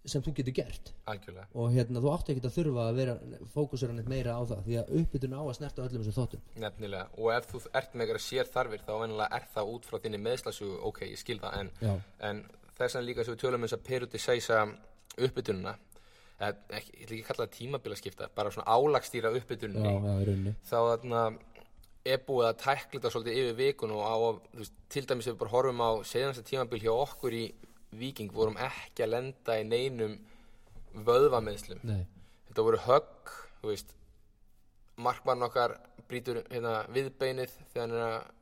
sem 0.07 0.23
þú 0.23 0.33
getur 0.37 0.55
gert. 0.55 0.91
Algjörlega. 1.11 1.49
Og 1.59 1.73
hérna 1.75 2.01
þú 2.03 2.11
átt 2.13 2.29
ekki 2.31 2.43
að 2.47 2.53
þurfa 2.55 2.85
að 2.87 2.99
vera 3.01 3.15
fókusur 3.53 3.91
hann 3.91 4.07
meira 4.07 4.37
á 4.39 4.41
það 4.47 4.61
því 4.67 4.77
að 4.81 4.93
uppbytun 5.01 5.35
á 5.35 5.41
að 5.43 5.57
snerta 5.57 5.83
öllum 5.83 6.05
þessum 6.05 6.15
þáttum. 6.21 6.45
Nefnilega, 6.63 7.09
og 7.17 7.33
ef 7.35 7.49
þú 7.51 7.61
ert 7.73 7.97
með 7.97 8.05
eitthvað 8.05 8.23
sér 8.23 8.51
þarfir 8.53 8.85
þá 8.87 8.93
er 9.27 9.49
það 9.57 9.73
út 9.73 9.89
frá 9.89 9.99
þinni 10.05 10.21
meðslasugu 10.23 10.79
ok, 10.87 11.01
ég 11.11 11.19
skil 11.19 11.41
það, 11.43 11.59
en, 11.59 11.99
en 12.29 12.39
þess 12.77 12.95
vegna 12.95 13.09
líka 13.09 13.25
sem 13.25 13.35
við 13.35 13.43
tölum 13.43 13.59
um 13.59 13.67
þess 13.67 13.77
að 13.77 13.85
periodisæsa 13.89 14.61
uppbytununa 15.17 15.75
ég 16.37 16.47
ætla 16.47 16.77
ekki 16.77 17.05
að 17.07 17.27
kalla 17.27 17.45
það 17.45 17.53
tímabila 17.55 17.97
skipta 17.97 18.27
bara 18.35 18.51
svona 18.53 18.75
álagstýra 18.77 19.31
uppbytunni 19.33 20.53
þá 20.69 20.75
þarna 20.77 21.23
er 22.07 22.21
búið 22.27 22.49
að 22.51 22.59
tækla 22.61 22.91
þetta 22.99 23.11
svolítið 23.11 23.39
yfir 23.41 23.55
vikun 23.57 23.93
og 23.95 24.03
á, 24.05 24.15
að, 24.15 24.37
veist, 24.59 24.75
til 24.93 25.03
dæmis 25.09 25.27
ef 25.27 25.33
við 25.33 25.39
bara 25.41 25.53
horfum 25.55 25.81
á 25.81 25.91
seðansta 26.07 26.45
Viking 27.91 28.33
vorum 28.33 28.57
ekki 28.59 29.05
að 29.05 29.13
lenda 29.13 29.59
í 29.59 29.63
neinum 29.67 30.17
vöðvameðslum 31.07 31.79
nei, 31.87 32.01
þetta 32.49 32.65
voru 32.67 32.79
högg 32.87 33.35
markmann 34.97 35.45
okkar 35.45 35.75
brýtur 36.09 36.41
hérna, 36.49 36.81
viðbeinið 36.93 37.53
þegar 37.71 37.83
hann 37.83 37.95
er 37.97 38.03
að 38.07 38.33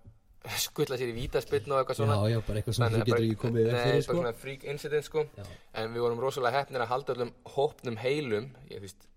skutla 0.61 0.97
sér 0.99 1.09
í 1.09 1.15
vítaspiln 1.17 1.71
og 1.73 1.79
eitthvað 1.81 1.97
svona. 1.99 2.15
Já, 2.21 2.35
já, 2.35 2.41
bara 2.45 2.61
eitthvað 2.61 2.75
sem 2.77 2.83
Þannig 2.85 2.95
þú 2.95 3.01
að 3.01 3.09
getur 3.09 3.25
ekki 3.25 3.39
komið 3.41 3.69
Nei, 3.69 3.77
fyrir 3.81 4.03
sko. 4.05 4.33
freak 4.43 4.65
incident 4.69 5.07
sko. 5.07 5.23
Já. 5.39 5.45
en 5.81 5.95
við 5.95 6.03
vorum 6.05 6.21
rosalega 6.21 6.59
hefnir 6.61 6.83
að 6.85 6.91
halda 6.91 7.15
öllum 7.15 7.31
hópnum 7.55 7.97
heilum. 7.97 8.51
Ég 8.69 8.83
veist, 8.83 9.07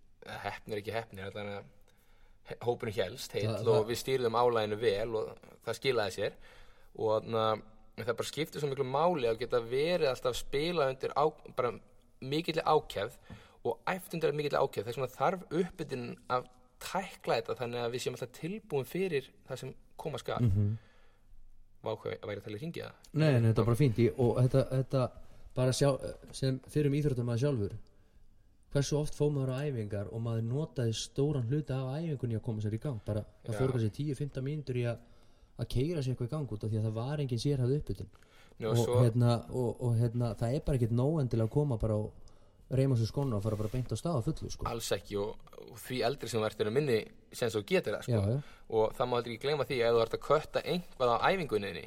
hefnir 0.46 0.80
ekki 0.80 0.94
hefnir 0.96 1.28
allan 1.28 1.50
að 1.58 2.54
hópurinn 2.64 2.96
helst 2.96 3.36
heill 3.36 3.50
Það- 3.52 3.68
og 3.74 3.90
við 3.90 4.00
stýrðum 4.00 4.38
álæginu 4.40 4.80
vel 4.80 5.10
og 5.20 5.44
það 5.68 5.78
skilaði 5.82 6.16
sér. 6.16 6.38
Og 6.96 7.28
na, 7.98 8.06
það 8.06 8.18
bara 8.20 8.30
skiptir 8.30 8.62
svo 8.62 8.70
miklu 8.70 8.86
máli 8.88 9.28
að 9.30 9.40
geta 9.42 9.60
verið 9.60 10.10
alltaf 10.12 10.32
að 10.32 10.40
spila 10.40 10.88
undir 10.92 11.14
á, 11.18 11.24
bara 11.58 11.72
mikill 12.20 12.62
ákjæfð 12.62 13.18
og 13.68 13.80
æft 13.90 14.14
undir 14.16 14.34
mikill 14.38 14.58
ákjæfð 14.58 14.88
þess 14.88 14.98
vegna 15.00 15.14
þarf 15.18 15.46
uppbytun 15.60 16.04
að 16.34 16.48
tækla 16.78 17.40
þetta 17.40 17.58
þannig 17.58 17.84
að 17.84 17.94
við 17.94 18.04
séum 18.04 18.16
alltaf 18.18 18.36
tilbúin 18.38 18.86
fyrir 18.86 19.30
það 19.48 19.62
sem 19.64 19.74
koma 19.98 20.18
skal. 20.22 20.38
Mm 20.42 20.52
Mhm. 20.54 20.76
vákvæði 21.84 22.16
að 22.18 22.28
væri 22.28 22.40
að 22.40 22.44
tala 22.44 22.56
í 22.56 22.60
ringi 22.60 22.80
það 22.82 22.94
Nei, 23.12 23.32
nei, 23.40 23.48
þetta 23.52 23.60
er 23.62 23.66
bara 23.68 23.78
fínt. 23.78 23.98
Og 24.18 24.38
þetta, 24.42 24.62
þetta 24.70 25.02
bara 25.54 25.72
sjá, 25.72 25.88
sem 26.32 26.58
fyrir 26.70 26.90
um 26.90 26.96
íþróttum 26.98 27.28
maður 27.28 27.42
sjálfur 27.44 27.76
hversu 28.74 28.98
oft 28.98 29.14
fóð 29.16 29.30
maður 29.36 29.52
á 29.54 29.58
æfingar 29.64 30.10
og 30.12 30.20
maður 30.24 30.44
notaði 30.48 30.94
stóran 30.98 31.46
hluta 31.48 31.78
af 31.78 32.02
æfingunni 32.02 32.36
að 32.36 32.42
koma 32.44 32.60
sér 32.64 32.74
í 32.76 32.80
gang? 32.82 33.00
Bara 33.06 33.24
það 33.46 33.60
fór 33.60 33.72
kannski 33.72 33.92
10-15 34.14 34.44
mínútur 34.44 34.76
í 34.76 34.84
að 34.90 34.98
að 35.58 35.68
keira 35.74 36.02
sér 36.02 36.14
eitthvað 36.14 36.30
í 36.30 36.32
gang 36.36 36.54
út 36.54 36.64
af 36.64 36.72
því 36.72 36.80
að 36.80 36.88
það 36.88 36.96
var 36.98 37.22
engin 37.24 37.42
sérhæð 37.42 37.76
uppbytun 37.78 38.10
og, 38.58 38.78
svo, 38.78 39.02
hérna, 39.02 39.34
og, 39.54 39.84
og 39.84 39.98
hérna, 39.98 40.32
það 40.38 40.56
er 40.56 40.64
bara 40.66 40.80
ekkert 40.80 40.96
nóg 40.98 41.20
endilega 41.22 41.48
að 41.48 41.54
koma 41.54 41.78
bara 41.78 41.98
og 41.98 42.28
reyma 42.78 42.98
sér 42.98 43.08
skona 43.08 43.38
og 43.38 43.44
fara 43.44 43.56
bara 43.56 43.70
beint 43.72 43.92
á 43.92 43.96
stað 43.96 44.18
á 44.20 44.22
fullu 44.26 44.50
sko. 44.52 44.66
alls 44.68 44.90
ekki 44.92 45.16
og, 45.20 45.36
og 45.70 45.78
því 45.80 46.00
eldri 46.08 46.28
sem 46.28 46.44
er 46.44 46.56
að 46.66 46.74
minni 46.74 46.98
sem 47.32 47.52
þú 47.52 47.62
getur 47.68 47.96
það 47.96 48.04
sko. 48.04 48.18
Já, 48.18 48.34
já. 48.34 48.58
og 48.68 48.98
það 48.98 49.08
má 49.08 49.16
heldur 49.16 49.34
ekki 49.34 49.46
gleyma 49.46 49.68
því 49.68 49.78
að 49.86 49.96
þú 49.96 50.02
ert 50.04 50.18
að 50.18 50.26
kötta 50.26 50.64
einhvað 50.74 51.14
á 51.14 51.16
æfingunni 51.28 51.86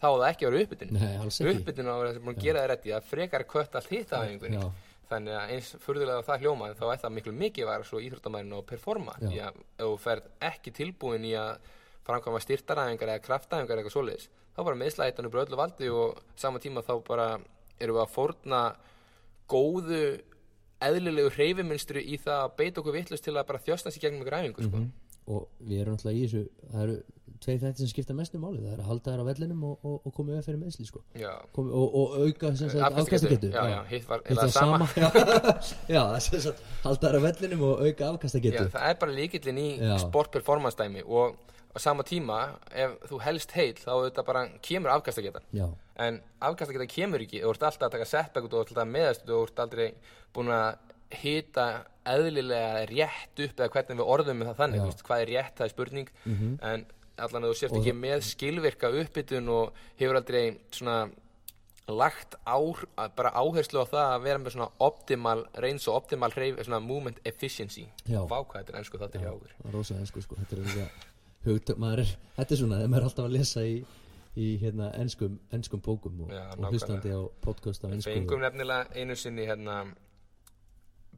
þá 0.00 0.08
á 0.08 0.14
það 0.14 0.26
ekki 0.30 0.46
að 0.46 0.54
vera 0.54 0.64
uppbytun 0.64 1.54
uppbytun 1.54 1.92
á 1.92 1.94
að 1.94 2.02
vera 2.02 2.24
búin 2.24 2.34
að 2.34 2.42
gera 2.46 2.64
það 2.64 2.70
rétti 2.72 2.94
að 2.96 3.06
frekar 3.12 3.44
að 3.44 3.52
kötta 3.54 3.80
allt 3.80 3.92
hitt 3.92 4.12
á 4.12 4.18
æfingunni 4.24 4.60
Já. 4.60 4.66
þannig 5.12 5.38
að 5.38 5.54
eins 5.54 5.70
furðulega 5.84 6.26
það 6.26 6.44
hljóma 6.44 6.72
þá 6.72 6.84
er 6.88 7.00
það 7.04 7.14
miklu 7.18 7.36
mikið 7.44 7.68
var 7.68 7.86
svo 7.88 8.02
íþróttamærin 8.04 8.56
og 8.56 8.66
performa 8.68 9.16
því 9.20 9.40
að 9.44 9.62
þú 9.80 9.94
ferð 10.04 10.30
ekki 10.50 10.74
tilbúin 10.80 11.28
í 11.28 11.34
að 11.40 11.72
framkvæma 12.04 12.42
styrtaræfingar 12.44 13.12
eða 13.14 13.24
kraftæfingar 13.24 13.74
eða 13.74 13.84
eitthvað 13.84 13.96
svoleiðis. 13.96 14.28
Þá 14.54 14.60
bara 14.68 14.80
meðslæði 14.80 15.14
þetta 15.14 15.32
bara 15.34 15.46
öllu 15.46 15.60
valdi 15.60 15.90
og 15.90 16.20
sama 16.40 16.62
tíma 16.62 16.84
þá 16.84 16.94
bara 17.06 17.28
erum 17.80 17.98
við 17.98 18.04
að 18.04 18.14
fórna 18.14 18.60
góðu 19.50 20.02
eðlilegu 20.84 21.32
hreyfiminstru 21.34 22.02
í 22.02 22.18
það 22.20 22.44
að 22.44 22.54
beita 22.60 22.82
okkur 22.82 22.96
vittlust 22.98 23.24
til 23.24 23.34
að 23.34 23.48
bara 23.48 23.62
þjósta 23.64 23.92
sér 23.92 24.06
gegnum 24.06 24.24
ykkur 24.24 24.38
æfingu 24.38 24.66
sko. 24.68 24.82
og 25.32 25.46
við 25.64 25.82
erum 25.82 25.96
alltaf 25.96 26.12
í 26.12 26.24
þessu 26.24 26.42
það 26.70 26.82
eru 26.84 26.96
tveir 27.44 27.60
þættir 27.60 27.82
sem 27.82 27.90
skipta 27.90 28.16
mestu 28.16 28.40
máli. 28.40 28.60
Það 28.62 28.74
er 28.74 28.82
að 28.82 28.90
halda 28.90 29.12
þær 29.12 29.22
á 29.22 29.26
vellinum 29.28 29.64
og, 29.68 29.86
og, 29.88 30.06
og 30.08 30.20
við 30.28 30.42
fyrir 30.46 30.60
meðsli 30.60 30.86
sko. 30.88 31.02
Komi, 31.56 31.72
og, 31.76 31.96
og 32.00 32.14
auka 32.22 32.52
afkastagetu. 32.88 33.50
Hitt 33.90 34.06
var 34.08 34.22
eða 34.24 34.46
var 34.46 34.52
sama, 34.54 34.88
já, 35.90 36.00
það 36.28 36.62
halda 36.84 37.10
þær 37.10 37.18
á 37.18 37.22
vellinum 37.26 37.66
og 37.68 37.82
auka 37.84 38.12
afkastagetu. 38.12 38.68
Það 38.74 38.86
er 38.90 39.00
bara 39.02 39.16
líkillin 39.18 39.60
í 39.60 39.66
Já. 39.80 39.96
sport 40.06 40.32
performance 40.34 40.78
dæmi 40.80 41.04
og 41.04 41.36
á 41.74 41.78
sama 41.82 42.04
tíma 42.06 42.38
ef 42.70 42.96
þú 43.10 43.20
helst 43.24 43.54
heil 43.56 43.74
þá 43.74 43.92
þetta 44.06 44.24
bara 44.26 44.44
kemur 44.62 44.92
afkastagetan. 44.94 45.46
En 45.98 46.20
afkastagetan 46.40 46.90
kemur 46.90 47.24
ekki 47.24 47.42
þú 47.42 47.50
ert 47.54 47.66
alltaf 47.68 47.88
að 47.88 47.96
taka 47.98 48.10
setback 48.10 48.46
og 48.46 48.52
þú 48.52 48.60
ert 48.62 48.74
alltaf 48.74 48.90
meðast 48.90 49.24
og 49.24 49.32
þú 49.32 49.40
ert 49.48 49.64
aldrei 49.64 49.88
búin 50.34 50.52
að 50.54 50.92
hita 51.14 51.66
eðlilega 52.10 52.84
rétt 52.90 53.42
upp 53.46 53.60
eða 53.60 53.72
hvernig 53.74 53.98
við 54.00 54.12
orðum 54.14 54.40
með 54.40 54.50
það 54.50 54.60
þannig, 54.62 54.84
veist, 54.88 55.04
hvað 55.06 55.24
er 55.24 55.30
rétt, 55.32 55.54
það 55.58 55.66
er 55.66 55.74
spurning. 55.74 56.08
En 56.24 56.86
allan 57.16 57.44
að 57.44 57.52
þú 57.52 57.58
sért 57.60 57.76
ekki 57.78 57.94
með 57.98 58.24
skilvirka 58.30 58.90
uppbytun 59.02 59.52
og 59.54 59.84
hefur 60.00 60.18
aldrei 60.18 60.42
svona 60.74 60.98
lagt 61.86 62.36
að 62.48 63.10
bara 63.16 63.34
áherslu 63.36 63.82
á 63.84 63.86
það 63.86 64.12
að 64.14 64.22
vera 64.24 64.40
með 64.40 64.54
svona 64.56 64.68
optimal 64.86 65.40
reyns 65.60 65.88
og 65.88 65.98
optimal 66.00 66.32
hreyf, 66.32 66.62
svona 66.64 66.80
movement 66.80 67.18
efficiency. 67.28 67.84
Já. 68.08 68.22
Vá 68.24 68.38
hvað 68.40 68.62
þetta 68.62 68.72
er 68.72 68.78
ennsku 68.80 68.98
hjá 68.98 69.34
okkur. 69.34 69.52
það 69.60 69.74
rosa 69.76 69.98
ensku 70.00 70.24
sko. 70.24 70.38
Þetta 70.40 70.56
er 70.56 71.13
hugtök, 71.48 71.80
maður 71.82 72.04
er, 72.04 72.14
þetta 72.38 72.54
er 72.56 72.60
svona 72.62 72.80
þegar 72.80 72.92
maður 72.92 73.04
er 73.04 73.08
alltaf 73.10 73.28
að 73.28 73.36
lesa 73.36 73.64
í, 73.66 73.76
í 74.34 74.48
hérna 74.62 74.90
enskum, 75.00 75.38
enskum 75.54 75.84
bókum 75.84 76.24
og, 76.26 76.32
Já, 76.34 76.44
og 76.56 76.66
hlustandi 76.70 77.14
á 77.14 77.22
podcast 77.44 77.84
á 77.84 77.88
Við 77.88 78.00
ensku 78.00 78.16
fengum 78.16 78.44
nefnilega 78.44 78.98
einu 78.98 79.18
sinni 79.18 79.46
hérna 79.48 79.78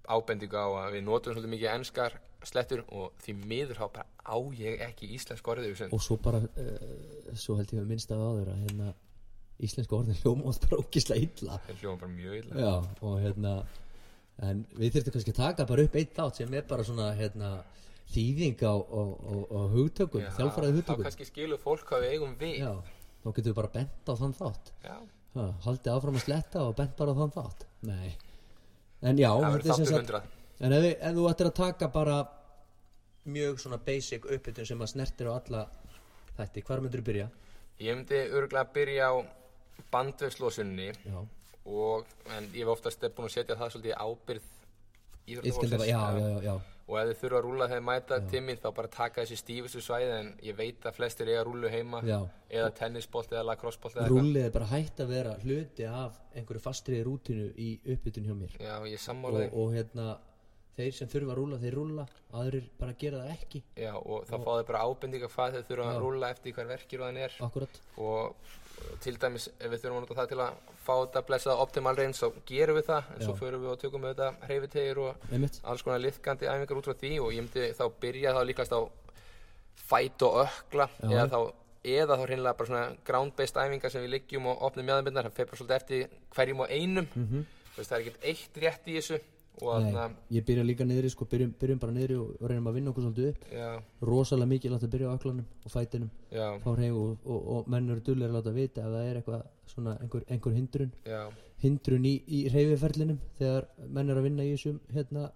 ábendingu 0.06 0.60
á 0.60 0.68
að 0.86 0.98
við 0.98 1.06
notum 1.08 1.34
svolítið 1.34 1.54
mikið 1.56 1.72
enskar 1.72 2.20
slettur 2.46 2.84
og 2.94 3.16
því 3.24 3.34
miður 3.42 3.80
þá 3.80 3.86
bara 3.96 4.06
á 4.22 4.36
ég 4.54 4.84
ekki 4.86 5.08
íslensk 5.16 5.48
orðið 5.50 5.72
við 5.72 5.96
og 5.96 6.02
svo 6.04 6.18
bara 6.22 6.38
uh, 6.44 7.34
svo 7.34 7.56
held 7.58 7.72
ég 7.74 7.82
að 7.82 7.90
minnst 7.90 8.12
af 8.14 8.22
áður 8.22 8.52
að 8.52 8.62
hérna 8.68 8.92
íslenska 9.62 9.96
orðin 9.96 10.18
hljóma 10.20 10.50
oft 10.50 10.66
bara 10.68 10.82
ógislega 10.82 11.24
illa. 11.24 11.58
Það 11.66 11.82
hljóma 11.82 12.00
bara 12.02 12.12
mjög 12.12 12.38
illa. 12.40 12.60
Já, 12.60 12.72
og 13.08 13.16
hérna 13.22 13.54
en 14.46 14.62
við 14.76 14.96
þurftum 14.96 15.16
kannski 15.16 15.32
að 15.32 15.40
taka 15.40 15.66
bara 15.70 15.86
upp 15.86 15.96
eitt 15.96 16.12
þátt 16.16 16.40
sem 16.42 16.56
er 16.58 16.66
bara 16.68 16.84
svona 16.84 17.06
hérna 17.16 17.52
þýðing 18.14 18.62
á, 18.62 18.74
á, 18.76 19.00
á, 19.02 19.34
á 19.50 19.60
hugtökum, 19.74 20.22
Já, 20.22 20.30
þjálfræði 20.38 20.72
þá 20.72 20.78
hugtökum. 20.80 21.06
kannski 21.08 21.26
skilur 21.28 21.60
fólk 21.62 21.84
hvað 21.88 22.06
við 22.06 22.14
eigum 22.16 22.36
við. 22.40 22.54
Já, 22.62 22.72
þá 23.24 23.28
getur 23.32 23.50
við 23.50 23.58
bara 23.58 23.72
bent 23.74 24.10
á 24.10 24.12
þann 24.22 24.36
þátt. 24.40 24.72
Ha, 24.86 25.46
Haldið 25.66 25.92
áfram 25.92 26.16
að 26.16 26.24
sletta 26.24 26.62
og 26.64 26.76
bent 26.78 26.96
bara 26.96 27.12
á 27.12 27.18
þann 27.20 27.34
þátt. 27.34 27.66
Nei. 27.90 28.14
En 29.02 29.18
já, 29.20 29.30
þetta 29.36 29.78
sagt 29.84 30.32
En 30.56 30.72
ef, 30.72 30.84
ef 30.96 31.12
þú 31.12 31.24
ættir 31.28 31.50
að 31.50 31.56
taka 31.58 31.88
bara 31.92 32.14
mjög 33.28 33.58
svona 33.60 33.76
basic 33.82 34.24
uppbytun 34.24 34.66
sem 34.68 34.80
að 34.80 34.92
snertir 34.94 35.28
á 35.28 35.36
alla 35.36 35.66
þætti, 36.38 36.62
hvar 36.64 36.80
myndir 36.80 37.02
þú 37.02 37.08
byrja? 37.10 37.26
ég 37.82 37.96
myndi 37.98 38.20
örgulega 38.32 38.72
byrja 38.72 39.08
á 39.12 39.14
bandvegslósunni 39.92 40.86
Já, 41.04 41.18
og, 41.66 42.06
en 42.32 42.48
ég 42.54 42.62
hef 42.64 42.72
oftast 42.72 43.04
búin 43.16 43.28
að 43.28 43.34
setja 43.34 43.58
það 43.58 43.74
svolítið 43.74 43.98
ábyrð 44.00 44.46
Já, 45.26 46.54
og 46.86 46.98
ef 47.00 47.08
þið 47.08 47.20
þurfa 47.20 47.38
að 47.38 47.46
rúla 47.46 47.66
þegar 47.70 47.84
mæta 47.86 48.18
tíminn 48.30 48.60
þá 48.62 48.68
bara 48.76 48.90
taka 48.94 49.24
þessi 49.24 49.38
stífustu 49.40 49.80
svæði 49.82 50.12
en 50.20 50.28
ég 50.46 50.58
veit 50.58 50.86
að 50.86 50.98
flestir 51.00 51.30
eiga 51.32 51.42
rúlu 51.48 51.70
heima 51.72 52.02
já. 52.06 52.20
eða 52.50 52.68
tennisbolt 52.78 53.34
eða 53.34 53.56
eitthvað 53.56 54.06
Rúllið 54.12 54.46
er 54.46 54.54
bara 54.54 54.68
hægt 54.70 55.02
að 55.02 55.10
vera 55.16 55.34
hluti 55.42 55.88
af 55.90 56.20
einhverju 56.36 56.62
fastri 56.62 57.02
rútinu 57.02 57.48
í 57.58 57.72
uppbytun 57.96 58.28
hjá 58.28 58.36
mér. 58.38 58.54
Já, 58.62 58.76
ég 58.86 59.00
og, 59.00 59.02
sammála 59.02 59.42
þig 59.42 59.58
og 59.62 59.74
hérna 59.74 60.06
þeir 60.76 60.92
sem 60.96 61.08
þurfa 61.08 61.32
að 61.32 61.38
rúlla, 61.40 61.58
þeir 61.62 61.76
rúlla 61.78 62.04
aðrir 62.36 62.68
bara 62.80 62.94
gera 63.00 63.22
það 63.24 63.32
ekki. 63.32 63.62
Já, 63.80 63.92
og 63.96 64.28
þá 64.28 64.36
fá 64.36 64.52
þið 64.52 64.68
bara 64.70 64.84
ábendinga 64.84 65.32
hvað 65.32 65.56
þið 65.56 65.66
þurfa 65.70 65.88
að 65.90 66.00
rúla 66.04 66.30
eftir 66.34 66.56
hver 66.56 66.70
verkir 66.70 67.02
og 67.02 67.08
þann 67.10 67.20
er. 67.24 67.36
Akkurat 67.46 67.80
og 67.96 68.54
til 69.00 69.16
dæmis 69.20 69.48
ef 69.56 69.70
við 69.72 69.82
þurfum 69.82 69.98
að 69.98 70.02
nota 70.04 70.16
það 70.18 70.30
til 70.32 70.40
að 70.44 70.56
fá 70.84 70.92
þetta 70.92 71.22
blessaða 71.30 71.62
optimal 71.64 71.94
range 71.96 72.18
þá 72.20 72.40
gerum 72.50 72.76
við 72.76 72.88
það 72.90 73.12
en 73.14 73.22
svo 73.24 73.34
Já. 73.34 73.38
förum 73.40 73.62
við 73.62 73.72
og 73.72 73.78
tökum 73.82 74.04
við 74.04 74.12
þetta 74.12 74.48
hreyfitegir 74.50 75.00
og 75.02 75.28
einmitt, 75.32 75.60
alls 75.64 75.84
konar 75.86 76.02
liðkandi 76.04 76.50
æfingar 76.50 76.80
út 76.80 76.88
frá 76.90 76.96
því. 77.00 77.12
Og 77.24 77.30
ég 77.32 77.46
myndi 77.46 77.70
þá 77.78 77.84
byrja 78.04 78.34
þá 78.36 78.42
líkast 78.50 78.76
á 78.76 78.80
fæt 79.86 80.26
og 80.28 80.42
ökla 80.44 80.88
Já. 81.00 81.08
eða 81.08 81.28
þá 81.32 81.40
eða 81.86 82.18
þá 82.18 82.24
hreinlega 82.26 82.58
bara 82.58 82.68
svona 82.68 82.84
ground 83.06 83.36
based 83.38 83.60
æfingar 83.62 83.92
sem 83.94 84.02
við 84.04 84.16
liggjum 84.16 84.48
og 84.50 84.64
opnum 84.68 84.88
mjöðanbindar 84.88 85.28
það 85.28 85.36
fer 85.38 85.48
bara 85.50 85.60
svolítið 85.60 85.76
eftir 85.80 86.18
hverjum 86.36 86.62
og 86.64 86.72
einum. 86.74 87.08
Þú 87.16 87.80
veist, 87.80 87.90
það 87.90 87.96
er 87.96 88.04
ekkert 88.04 88.28
eitt 88.32 88.62
rétt 88.64 88.88
í 88.90 88.96
þessu. 88.98 89.20
og 89.20 89.35
Nei, 89.56 89.92
ég 90.36 90.44
byrja 90.44 90.64
líka 90.66 90.84
niðri 90.84 91.08
sko, 91.12 91.24
byrjum, 91.30 91.54
byrjum 91.60 91.78
bara 91.80 91.94
niðri 91.96 92.18
og, 92.20 92.34
reynum 92.42 92.68
að 92.68 92.76
vinna 92.76 92.92
okkur 92.92 93.06
svolítið 93.06 93.28
upp. 93.30 93.46
Já, 93.56 93.70
rosalega 94.10 94.50
mikið 94.52 94.74
láta 94.74 94.88
að 94.88 94.92
byrja 94.96 95.08
á 95.08 95.16
öklanum 95.16 95.46
og 95.64 95.72
fætinum. 95.72 96.10
Já, 96.34 96.48
og, 96.66 97.16
og, 97.24 97.48
og 97.54 97.70
menn 97.72 97.88
eru 97.94 98.04
dullir 98.04 98.28
að 98.28 98.36
láta 98.36 98.52
vita 98.56 98.84
ef 98.84 98.92
það 98.92 99.08
er 99.08 99.20
eitthvað 99.22 99.48
svona 99.72 99.96
einhver, 100.02 100.28
einhver 100.28 100.58
hindrun. 100.58 100.92
Já, 101.08 101.22
hindrun 101.64 102.06
í, 102.06 102.14
í 102.28 102.44
reyfiferlinum 102.52 103.18
þegar 103.40 103.68
menn 103.88 104.12
eru 104.12 104.22
að 104.22 104.28
vinna 104.28 104.46
í 104.46 104.52
þessum 104.54 104.80
hérna 104.92 105.30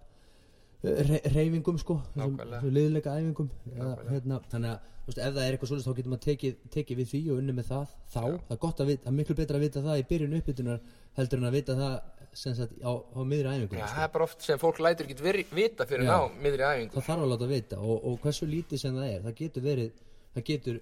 reyfingum 0.81 1.77
sko 1.77 1.99
þessum, 2.15 2.39
liðleika 2.73 3.13
æfingum. 3.17 3.49
Eða, 3.75 3.91
hérna, 4.09 4.39
þannig 4.49 4.71
að 4.71 4.87
veist, 5.05 5.19
ef 5.19 5.35
það 5.35 5.43
er 5.43 5.55
eitthvað 5.55 5.71
svolítið 5.71 5.87
þá 5.87 5.97
getur 5.99 6.13
maður 6.13 6.23
tekið, 6.25 6.55
tekið 6.75 7.01
við 7.01 7.09
því 7.11 7.21
og 7.27 7.41
unni 7.41 7.55
með 7.57 7.69
það. 7.69 7.93
Þá, 8.07 8.21
það 8.21 8.55
er 8.55 8.61
gott 8.65 8.81
að 8.81 8.91
vita, 8.91 9.09
er 9.09 9.17
miklu 9.17 9.37
betra 9.37 9.59
að 9.59 9.65
vita 9.67 9.83
það 9.85 10.01
í 10.01 10.07
byrjun 10.11 10.37
uppbytunar 10.39 10.81
heldur 11.17 11.41
en 11.41 11.49
að 11.49 11.57
vita 11.59 11.77
það 11.79 11.95
sagt 12.31 12.77
á, 12.79 12.91
á 12.95 13.19
miðri 13.27 13.51
æfingum 13.51 13.79
já, 13.79 13.85
sko. 13.85 13.95
það 13.95 14.05
er 14.05 14.11
bara 14.13 14.27
oft 14.27 14.45
sem 14.45 14.59
fólk 14.61 14.79
lætur 14.83 15.09
ekki 15.09 15.47
vita 15.51 15.87
fyrir 15.87 16.07
Já. 16.07 16.13
ná 16.15 16.37
miðri 16.43 16.63
æfingu. 16.63 16.95
Það 16.95 17.07
þarf 17.09 17.25
að 17.25 17.31
láta 17.33 17.49
vita 17.51 17.79
og, 17.81 18.05
og 18.07 18.21
hversu 18.23 18.47
lítið 18.47 18.83
sem 18.85 18.95
það 18.95 19.09
er 19.09 19.25
það 19.25 19.35
getur 19.41 19.65
verið, 19.65 20.05
það 20.35 20.45
getur 20.51 20.79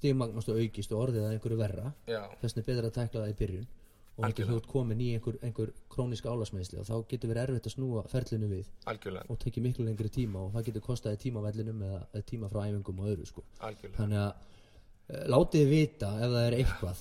stigmagnast 0.00 0.48
og 0.48 0.62
aukist 0.62 0.94
og 0.94 1.02
orðið 1.04 1.26
að 1.26 1.34
einhverju 1.36 1.60
verra. 1.60 1.92
Þess 2.40 2.56
vegna 2.56 2.62
er 2.62 2.68
betra 2.70 2.90
að 2.90 2.96
tækla 2.96 3.24
það 3.24 3.32
í 3.32 3.38
byrjun. 3.42 3.68
Og 4.20 4.34
þú 4.36 4.56
ert 4.58 4.66
komin 4.68 5.00
í 5.00 5.06
einhver, 5.16 5.36
einhver 5.46 5.70
krónisk 5.92 6.26
álasmeðsli 6.28 6.80
og 6.80 6.84
þá 6.88 6.96
getur 7.08 7.30
verið 7.30 7.46
erfitt 7.46 7.68
að 7.70 7.72
snúa 7.72 8.02
ferlinu 8.10 8.50
við 8.50 8.66
algjörlega, 8.90 9.32
og 9.32 9.38
tekið 9.40 9.64
miklu 9.64 9.86
lengri 9.86 10.10
tíma 10.12 10.42
og 10.42 10.50
það 10.56 10.66
getur 10.66 10.84
kostaði 10.84 11.20
tíma 11.22 11.40
á 11.40 11.46
vellinum 11.46 11.84
eða, 11.86 12.00
tíma 12.28 12.50
frá 12.52 12.66
æfingum 12.66 13.00
og 13.00 13.08
öðru 13.14 13.28
sko. 13.30 13.44
þannig 13.62 14.20
að 14.20 14.34
uh, 14.34 15.22
látið 15.32 15.72
vita 15.72 16.10
ef 16.18 16.34
það 16.34 16.42
er 16.42 16.58
eitthvað 16.58 17.00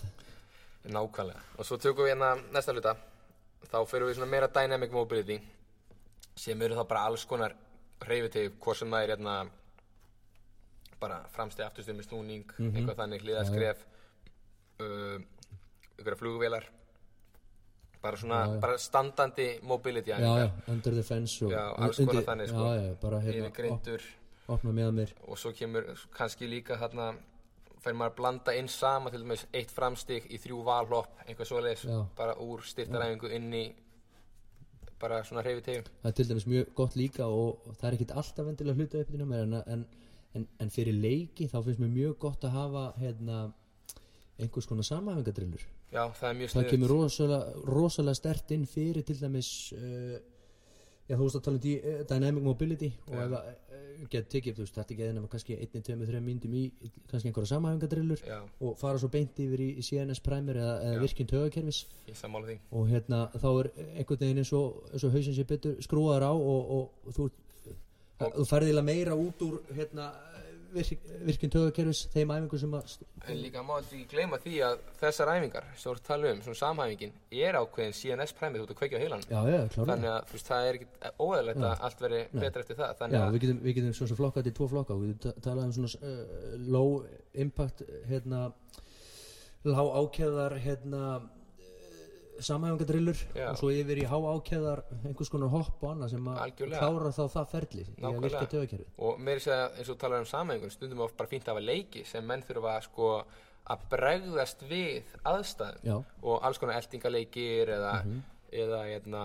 Nákvæmlega. 0.85 1.41
Og 1.59 1.65
svo 1.65 1.77
tökum 1.77 2.05
við 2.05 2.13
hérna 2.15 2.35
næsta 2.53 2.73
hluta. 2.73 2.95
Þá 3.69 3.77
fyrir 3.89 4.07
við 4.07 4.15
svona 4.15 4.31
meira 4.31 4.47
dynamic 4.47 4.91
mobility 4.91 5.39
sem 6.39 6.61
eru 6.61 6.75
þá 6.75 6.87
bara 6.87 7.01
alls 7.09 7.25
konar 7.25 7.53
hreyfitegi, 8.05 8.53
hvort 8.59 8.77
sem 8.77 8.89
það 8.89 9.03
er 9.03 9.09
hérna 9.17 9.49
bara 10.99 11.21
framstið 11.35 11.65
afturstöð 11.65 11.95
með 11.99 12.07
snúning, 12.07 12.45
Mhm. 12.59 12.75
eitthvað 12.75 12.95
þannig, 12.95 13.21
hliðaskref, 13.23 13.77
uh, 14.79 15.19
einhverja 15.97 16.17
flugvélar, 16.19 16.63
bara 18.01 18.17
svona, 18.17 18.45
Já, 18.45 18.53
já. 18.55 18.59
bara 18.61 18.77
standandi 18.77 19.59
mobility 19.63 20.11
já, 20.11 20.15
æfingar. 20.17 20.47
já, 20.47 20.51
under 20.71 20.91
the 20.91 21.03
fence 21.03 21.45
og 21.45 21.51
Já, 21.51 21.73
alls 21.77 21.97
konar 21.97 22.23
þannig, 22.23 22.47
sko. 22.47 22.57
já, 22.57 22.81
já, 22.81 22.93
bara 23.01 23.19
hérna, 23.19 23.99
opna 24.47 24.71
með 24.71 24.91
mér 24.93 25.09
og 25.27 25.37
svo 25.37 25.51
kemur 25.53 25.83
kannski 26.13 26.47
líka 26.49 26.77
þarna 26.77 27.15
fær 27.83 27.95
maður 27.95 28.11
að 28.11 28.17
blanda 28.19 28.55
inn 28.59 28.67
sama 28.71 29.11
til 29.13 29.21
dæmis 29.23 29.45
eitt 29.55 29.71
framstig 29.71 30.27
í 30.29 30.39
þrjú 30.41 30.63
valhopp 30.67 31.21
einhver 31.25 31.47
svoleiðis, 31.47 31.85
Já. 31.87 31.99
bara 32.17 32.35
úr 32.43 32.65
styrtaræfingu 32.67 33.31
inn 33.37 33.53
í 33.55 33.63
bara 34.99 35.21
svona 35.27 35.43
hreyfi 35.45 35.63
tegum 35.65 35.87
það 36.01 36.11
er 36.11 36.17
til 36.17 36.27
dæmis 36.29 36.47
mjög 36.49 36.73
gott 36.75 36.95
líka 36.99 37.27
og, 37.31 37.71
það 37.79 37.87
er 37.89 37.97
ekkit 37.97 38.15
alltaf 38.21 38.47
vendilega 38.47 38.79
hluta 38.79 39.03
uppbytunum 39.03 39.33
en, 39.37 39.57
en, 39.75 39.85
en, 40.35 40.47
en 40.59 40.73
fyrir 40.73 40.97
leiki 40.97 41.47
þá 41.51 41.59
finnst 41.65 41.83
mér 41.83 41.93
mjög 41.95 42.17
gott 42.25 42.47
að 42.47 42.55
hafa 42.57 42.85
hérna, 42.99 43.43
einhvers 44.39 44.67
konar 44.69 44.87
samhæfingadrillur 44.87 45.63
já, 45.63 46.03
það 46.19 46.27
er 46.29 46.39
mjög 46.41 46.51
það 46.51 46.55
sniðut 46.57 46.73
kemur 46.73 46.93
rosalega, 46.95 47.63
rosalega 47.69 48.19
stert 48.19 48.53
inn 48.55 48.67
fyrir 48.69 49.07
til 49.07 49.17
dæmis 49.21 49.51
uh, 49.77 50.17
já 51.09 51.17
þú 51.17 51.25
veist 51.25 51.37
að 51.39 51.45
tala 51.47 51.59
um 51.59 51.67
eh, 51.73 52.01
dynamic 52.09 52.43
mobility 52.45 52.89
og 53.07 53.15
ef 53.17 53.31
það 53.33 53.47
uh, 53.49 54.07
get 54.13 54.29
tekið, 54.31 54.55
þú 54.55 54.65
veist, 54.65 54.75
þetta 54.77 54.93
ekki 54.95 55.05
eða 55.07 55.23
kannski 55.33 55.57
1, 55.57 55.83
2, 55.89 55.95
3 56.09 56.21
myndum 56.23 56.53
í 56.55 56.63
kannski 57.09 57.31
einhverja 57.31 57.51
samhæfingadrillur 57.53 58.23
og 58.37 58.77
fara 58.79 59.01
svo 59.01 59.09
beint 59.11 59.41
yfir 59.41 59.63
í, 59.65 59.69
í 59.81 59.85
CNS 59.85 60.21
primer 60.25 60.61
eða, 60.61 60.75
eða 60.85 61.01
virkinn 61.03 61.29
tögakerfis 61.29 61.81
og 62.71 62.87
hérna 62.93 63.25
þá 63.35 63.49
er 63.51 63.71
einhvern 63.97 64.23
veginn 64.23 64.43
eins 64.43 64.53
og, 64.57 64.81
og 64.93 65.15
hausinn 65.17 65.37
sé 65.37 65.47
betur 65.49 65.77
skrúaður 65.83 66.29
á 66.29 66.33
og, 66.33 66.73
og, 66.77 67.09
og 67.09 67.17
þú, 67.17 67.29
þú 68.37 68.47
færðilega 68.53 68.87
meira 68.91 69.17
út 69.17 69.45
úr 69.49 69.59
hérna, 69.75 70.11
virk, 70.73 71.07
virkinn 71.27 71.51
tögakerfis 71.53 72.01
þeim 72.13 72.31
æfingum 72.35 72.61
sem 72.61 72.75
að 72.77 72.93
en 73.29 73.39
líka 73.43 73.63
má 73.65 73.73
þetta 73.79 73.95
ekki 73.97 74.07
gleyma 74.13 74.39
því 74.43 74.53
að 74.67 74.75
þessar 75.01 75.31
æfingar 75.35 75.67
sem 75.77 75.91
að 75.93 76.01
tala 76.09 76.31
um, 76.33 76.41
svona 76.45 76.59
samhæfingin 76.61 77.13
er 77.45 77.57
ákveðin 77.59 77.95
CNS 77.99 78.35
præmið, 78.39 78.63
ert 78.65 78.73
að 78.73 78.79
kveikja 78.81 78.99
á 78.99 79.03
heilan 79.03 79.25
þannig 79.75 80.09
að 80.13 80.33
veist, 80.33 80.49
það 80.51 80.69
er 80.69 80.79
ekki 80.79 81.13
óæðilegt 81.25 81.65
að 81.69 81.83
allt 81.89 82.03
veri 82.05 82.21
betra 82.35 82.63
eftir 82.65 82.79
það 82.79 83.15
Já, 83.15 83.23
við 83.33 83.41
getum, 83.45 83.59
við 83.65 83.77
getum 83.79 83.97
svona 83.99 84.19
flokkað 84.19 84.41
þetta 84.43 84.53
í 84.53 84.57
tvo 84.59 84.69
flokka. 84.73 84.99
Við 84.99 85.11
getum 85.13 85.25
ta- 85.25 85.43
talað 85.49 85.65
um 85.65 85.75
svona 85.77 86.13
uh, 86.13 86.53
low 86.77 86.89
impact 87.45 87.83
hérna 88.09 88.45
lág 89.67 89.89
ákæðar 89.99 90.55
hérna 90.63 91.03
samhæfingadrillur 92.45 93.19
Já. 93.35 93.49
og 93.51 93.59
svo 93.59 93.71
yfir 93.73 94.01
í 94.03 94.07
há 94.09 94.15
ákæðar 94.15 94.81
einhvers 95.03 95.31
konar 95.33 95.51
hopp 95.53 95.83
og 95.83 95.91
annað 95.93 96.15
sem 96.15 96.31
að 96.31 96.55
klára 96.61 97.11
þá 97.15 97.21
það 97.35 97.51
ferli 97.53 97.85
í 97.89 97.99
að 98.07 98.23
virka 98.25 98.45
töðakerfi 98.53 98.89
og 99.09 99.21
meiri 99.27 99.43
segja 99.45 99.69
eins 99.75 99.85
og 99.87 99.93
þú 99.93 99.99
talar 100.05 100.23
um 100.23 100.31
samhengun 100.31 100.73
stundum 100.73 101.03
er 101.03 101.09
oft 101.09 101.19
bara 101.19 101.31
fínt 101.31 101.47
að 101.47 101.55
hafa 101.55 101.67
leiki 101.67 102.05
sem 102.07 102.25
menn 102.25 102.45
þurfa 102.47 102.79
sko 102.87 103.13
að 103.69 103.85
bregðast 103.91 104.65
við 104.69 105.13
aðstæðum. 105.29 105.85
Já, 105.85 105.95
og 106.25 106.43
alls 106.45 106.59
konar 106.61 106.79
eltingaleikir 106.79 107.71
eða, 107.75 107.93
eða 108.49 108.83
hérna 108.87 109.23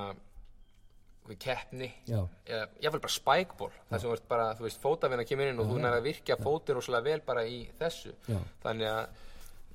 keppni. 1.40 1.88
Já, 2.04 2.18
eða 2.44 2.66
jáfnvel 2.84 3.02
bara 3.06 3.14
spikeball 3.14 3.70
þar 3.88 4.02
sem 4.02 4.12
ert 4.12 4.26
bara, 4.28 4.48
þú 4.58 4.66
veist, 4.66 4.82
fótavinna 4.82 5.24
kemur 5.28 5.52
inn 5.52 5.62
og 5.62 5.70
þú 5.70 5.78
nær 5.80 5.96
að 5.96 6.10
virkja 6.10 6.36
fótinn 6.40 6.76
rosalega 6.76 7.08
vel 7.08 7.22
bara 7.24 7.46
í 7.48 7.62
þessu. 7.78 8.12
Já, 8.28 8.40
þannig 8.66 8.90
að 8.90 9.22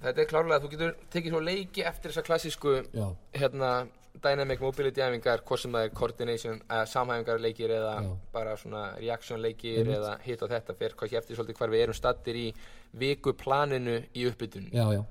þetta 0.03 0.23
er 0.23 0.29
klárlega 0.29 0.59
að 0.59 0.65
þú 0.65 0.73
getur 0.73 0.97
tekið 1.13 1.35
svo 1.35 1.41
leiki 1.43 1.85
eftir 1.87 2.13
þessa 2.13 2.25
klassísku 2.27 2.75
hérna 3.35 3.71
dynamic 4.23 4.61
mobility 4.63 5.03
æfingar 5.03 5.43
hvort 5.47 5.61
sem 5.63 5.75
það 5.75 5.85
er 5.85 5.93
coordination, 5.95 6.59
uh, 6.67 6.81
samhæfingar 6.89 7.39
leikir 7.43 7.71
eða 7.75 7.93
Já. 8.03 8.09
bara 8.33 8.55
svona 8.57 8.83
reaction 8.97 9.41
leikir 9.41 9.79
Einmitt. 9.79 9.95
eða 9.99 10.17
hitt 10.25 10.43
og 10.43 10.51
þetta 10.51 10.75
fyrir 10.79 10.97
hvað 10.99 11.15
eftir 11.21 11.39
svolítið 11.39 11.61
hvar 11.61 11.73
við 11.73 11.85
erum 11.85 11.97
stattir 11.97 12.39
í 12.39 12.47
vikuplaninu 12.99 13.97
í 14.15 14.27
uppbytun 14.29 14.69
já, 14.73 14.85
já. 14.97 15.01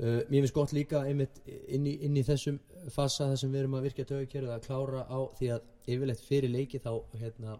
Uh, 0.00 0.20
mér 0.32 0.40
finnst 0.40 0.56
gott 0.56 0.72
líka 0.72 1.04
einmitt 1.04 1.42
inn 1.46 1.86
í, 1.86 1.98
inn 2.06 2.16
í 2.16 2.24
þessum 2.26 2.58
fasa 2.90 3.28
þar 3.30 3.42
sem 3.42 3.52
við 3.52 3.64
erum 3.64 3.76
að 3.78 3.88
virka 3.90 4.06
töðakerfið 4.08 4.54
að 4.54 4.66
klára 4.66 5.02
á 5.04 5.18
því 5.38 5.50
að 5.56 5.66
yfirleitt 5.86 6.22
fyrir 6.24 6.54
leiki 6.54 6.80
þá 6.80 6.92
hérna 7.20 7.58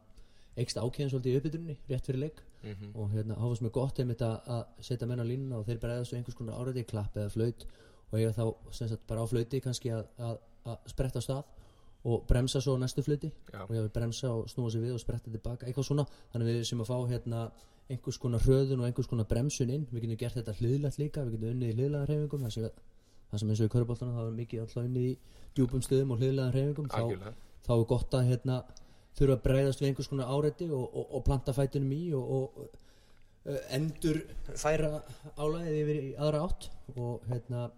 ekst 0.61 0.81
ákveðin 0.81 1.13
svolítið 1.13 1.35
í 1.35 1.41
uppbytunni 1.41 1.77
rétt 1.91 2.09
fyrir 2.09 2.25
leik 2.25 2.41
Mhm. 2.63 2.91
og 2.95 3.11
hérna 3.15 3.39
háfast 3.41 3.63
mér 3.63 3.73
gott 3.73 3.99
einmitt 3.99 4.21
að, 4.23 4.67
setja 4.81 5.07
menn 5.09 5.23
á 5.23 5.25
línuna 5.25 5.59
og 5.59 5.67
þeir 5.67 5.81
bregðast 5.81 6.13
einhvers 6.15 6.37
konar 6.37 6.61
áræði 6.61 6.87
klapp 6.87 7.17
eða 7.17 7.31
flaut 7.31 7.67
og 8.11 8.19
eiga 8.19 8.33
þá 8.33 8.45
sagt 8.73 9.07
bara 9.07 9.25
á 9.25 9.27
flauti 9.27 9.61
kannski 9.61 9.91
að, 9.95 10.07
að, 10.19 10.39
að 10.67 10.79
spretta 10.87 11.19
á 11.19 11.23
stað 11.23 11.45
og 12.05 12.27
bremsa 12.29 12.61
svo 12.61 12.77
næstu 12.81 13.03
flauti 13.03 13.31
Já. 13.53 13.65
og 13.65 13.75
ég 13.75 13.81
vil 13.81 13.93
bremsa 13.93 14.31
og 14.33 14.49
snúa 14.49 14.71
sig 14.71 14.81
við 14.81 14.95
og 14.95 15.01
spretta 15.01 15.31
tilbaka 15.31 15.67
eitthvað 15.67 15.89
svona, 15.89 16.07
þannig 16.33 16.49
við 16.49 16.65
sem 16.65 16.81
að 16.81 16.89
fá 16.89 16.97
hérna 17.09 17.51
einhvers 17.91 18.19
konar 18.23 18.41
hröðun 18.45 18.81
og 18.81 18.87
einhvers 18.87 19.09
konar 19.11 19.27
bremsun 19.27 19.71
inn. 19.75 19.87
Við 19.91 20.05
getum 20.05 20.21
gert 20.21 20.39
þetta 20.39 20.55
hliðlægt 20.61 20.99
líka, 21.01 21.25
við 21.27 21.37
getum 21.37 21.55
unnið 21.55 21.73
í 21.73 21.77
hliðlæga 21.77 22.07
hreyfingum 22.07 22.45
það 22.47 22.55
sem, 22.55 23.51
eins 23.51 23.63
og 23.63 23.67
í 23.67 23.73
köruboltana 23.75 24.15
það 24.17 24.29
er 24.29 24.37
mikið 24.39 24.63
alltaf 24.65 24.85
unnið 24.85 25.09
í 25.09 25.15
djúpum 25.57 25.83
stöðum 25.85 26.15
og 26.15 26.23
hliðlæga 26.23 26.55
hreyfingum 26.55 26.91
þá, 26.91 27.35
þá 27.67 27.73
er 27.77 27.85
gott 27.91 28.17
að 28.17 28.31
hérna 28.31 28.61
þurfa 29.19 29.37
að 29.37 29.43
bregðast 29.47 29.83
við 29.83 29.91
einhvers 29.91 30.11
konar 30.11 30.31
áreiti 30.31 30.71
og, 30.71 30.87
og, 30.87 31.11
og 31.17 31.25
planta 31.27 31.55
fætunum 31.57 31.93
í 31.97 32.03
og, 32.17 32.31
og 32.37 32.63
uh, 33.51 33.61
endur 33.77 34.23
færa 34.55 35.03
álæðið 35.37 35.79
yfir 35.83 36.01
í 36.01 36.11
aðra 36.17 36.43
átt 36.47 36.71
og 36.97 37.29
hérna 37.31 37.69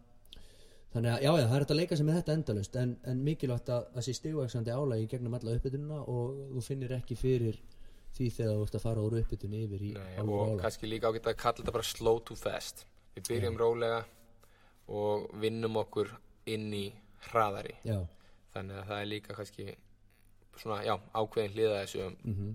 þannig 0.92 1.12
að 1.14 1.22
já, 1.24 1.30
já, 1.30 1.44
það 1.48 1.54
er 1.56 1.62
hægt 1.62 1.74
að 1.74 1.80
leika 1.80 1.96
sig 1.98 2.08
með 2.08 2.18
þetta 2.20 2.34
endalust 2.38 2.80
en, 2.82 2.96
en 3.08 3.22
mikilvægt 3.24 3.70
að 3.72 3.86
það 3.94 4.06
sé 4.06 4.16
stigvaksandi 4.18 4.74
álægi 4.76 5.12
gegnum 5.14 5.36
alla 5.38 5.54
uppbytununa 5.56 6.00
og 6.12 6.42
þú 6.56 6.64
finnir 6.66 6.96
ekki 6.98 7.16
fyrir 7.16 7.60
því 8.12 8.28
þegar 8.36 8.58
þú 8.58 8.64
ert 8.66 8.76
að 8.76 8.84
fara 8.84 9.04
úr 9.06 9.18
uppbytunni 9.22 9.62
yfir 9.66 9.84
í 9.86 9.92
Nei, 9.96 10.10
og 10.20 10.32
álag. 10.36 10.58
kannski 10.66 10.90
líka 10.90 11.08
ágætt 11.08 11.30
að 11.32 11.38
kalla 11.40 11.62
þetta 11.62 11.76
bara 11.78 11.88
slow 11.88 12.20
to 12.28 12.36
fast. 12.36 12.84
Við 13.16 13.30
byrjum 13.30 13.56
rólega 13.60 14.02
og 14.92 15.30
vinnum 15.40 15.78
okkur 15.80 16.12
inn 16.52 16.68
í 16.76 16.84
hraðari. 17.30 17.74
Já, 17.88 18.02
þannig 18.52 18.82
að 18.82 18.90
það 18.90 19.00
er 19.00 19.08
líka 19.08 19.38
kannski 19.38 19.66
svona, 20.60 20.82
já, 20.86 20.94
ákveðin 21.14 21.54
hliða 21.56 21.80
þessu. 21.82 22.10
Mhm. 22.24 22.52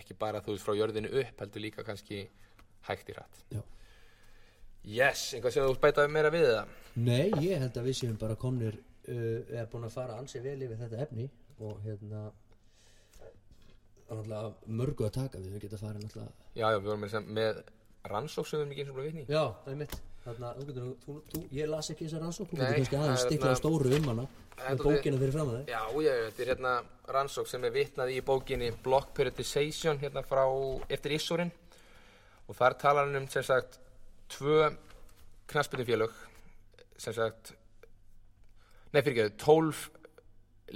Ekki 0.00 0.14
bara 0.18 0.40
þú 0.40 0.54
veist 0.54 0.66
frá 0.66 0.76
jörðinu 0.78 1.10
upp 1.22 1.40
heldur 1.42 1.64
líka 1.64 1.84
kannski 1.86 2.28
hægt 2.86 3.10
í 3.10 3.16
hratt. 3.16 3.44
Já. 3.50 3.62
yes, 4.84 5.34
einhvað 5.34 5.50
sem 5.52 5.64
þú 5.64 5.72
vilt 5.74 5.80
bæta 5.80 6.06
meira 6.08 6.30
við 6.32 6.46
það 6.48 6.68
Nei, 6.96 7.26
ég 7.44 7.60
held 7.60 7.76
að 7.76 7.88
við 7.90 7.96
séum 7.98 8.16
bara 8.20 8.36
komnir 8.40 8.78
uh, 8.78 9.40
eða 9.50 9.66
búin 9.72 9.84
að 9.84 9.96
fara 9.96 10.16
ansi 10.16 10.40
vel 10.40 10.56
yfir 10.62 10.78
þetta 10.80 11.02
efni 11.04 11.26
og 11.60 11.82
hérna 11.84 12.30
er 14.10 14.54
mörgu 14.66 15.06
að 15.06 15.12
taka 15.14 15.38
við. 15.38 15.52
Við 15.54 15.66
geta 15.66 15.78
farið 15.78 16.06
náttúrulega 16.06 16.32
já, 16.54 16.64
já, 16.64 16.78
við 16.78 16.88
vorum 16.88 17.04
með, 17.04 17.28
með 17.38 17.60
rannsók 18.10 18.48
sem 18.48 18.58
við 18.58 18.64
erum 18.64 18.72
ekki 18.74 18.84
eins 18.84 18.94
og 18.94 19.04
vitni 19.04 19.24
Já, 19.28 19.44
það 19.64 19.72
er 19.74 19.78
mitt 19.82 19.98
Getur, 20.24 20.82
nú- 20.84 20.96
þú, 21.04 21.14
þú, 21.32 21.42
ég 21.56 21.68
las 21.70 21.88
ekki 21.90 22.04
þessa 22.06 22.20
rannsók 22.20 22.50
þú 22.50 22.56
getur 22.60 22.74
kannski 22.76 22.96
aðeins 22.96 23.08
það 23.08 23.16
er 23.16 23.22
stiklað 23.24 23.50
hérna- 23.50 23.60
stóru 23.62 23.94
um 23.96 24.08
hana 24.12 24.26
Það 24.60 24.70
með 24.74 24.82
bókina 24.84 25.18
fyrir 25.20 25.32
fram 25.32 25.48
að 25.48 25.54
þig. 25.56 25.68
Já, 25.72 25.80
já, 26.04 26.12
þetta 26.26 26.42
er 26.44 26.50
hérna 26.52 26.72
rannsók 27.16 27.46
sem 27.48 27.64
er 27.64 27.70
vitnað 27.72 28.10
í 28.12 28.18
bókinni 28.20 28.70
Block 28.84 29.14
Periodization 29.16 29.98
hérna 30.02 30.22
frá 30.22 30.44
eftir 30.92 31.12
Issorin 31.16 31.52
og 32.48 32.56
þar 32.58 32.76
talar 32.82 33.06
hann 33.06 33.16
um 33.22 33.28
sem 33.28 33.42
sagt 33.42 33.78
tvö 34.28 34.74
knaspinu 35.48 36.10
sem 37.00 37.14
sagt 37.16 37.54
nei 38.92 39.00
fyrir 39.02 39.24
ekki, 39.24 39.36
tólf 39.40 39.86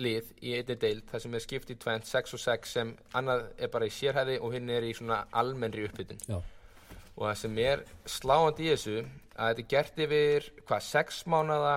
lið 0.00 0.30
í 0.42 0.54
einni 0.56 0.76
deild 0.80 1.04
það 1.10 1.20
sem 1.22 1.34
er 1.34 1.42
skipt 1.44 1.70
í 1.70 1.76
tvent, 1.78 2.06
6 2.08 2.34
og 2.34 2.40
6 2.40 2.72
sem 2.78 2.96
annað 3.14 3.44
er 3.58 3.68
bara 3.68 3.86
í 3.86 3.92
sérhæði 3.94 4.40
og 4.40 4.54
hinn 4.56 4.70
er 4.70 4.82
í 4.88 4.94
svona 4.96 5.20
almennri 5.30 5.84
uppbytun 5.86 6.18
Já, 6.26 6.38
og 6.40 7.26
það 7.28 7.36
sem 7.42 7.58
er 7.58 7.84
sláandi 8.06 8.64
í 8.66 8.72
þessu 8.72 9.04
að 9.34 9.50
þetta 9.50 9.62
er 9.64 9.70
gert 9.72 10.00
yfir 10.06 10.48
hvað, 10.62 10.86
sex 10.86 11.24
mánada 11.30 11.74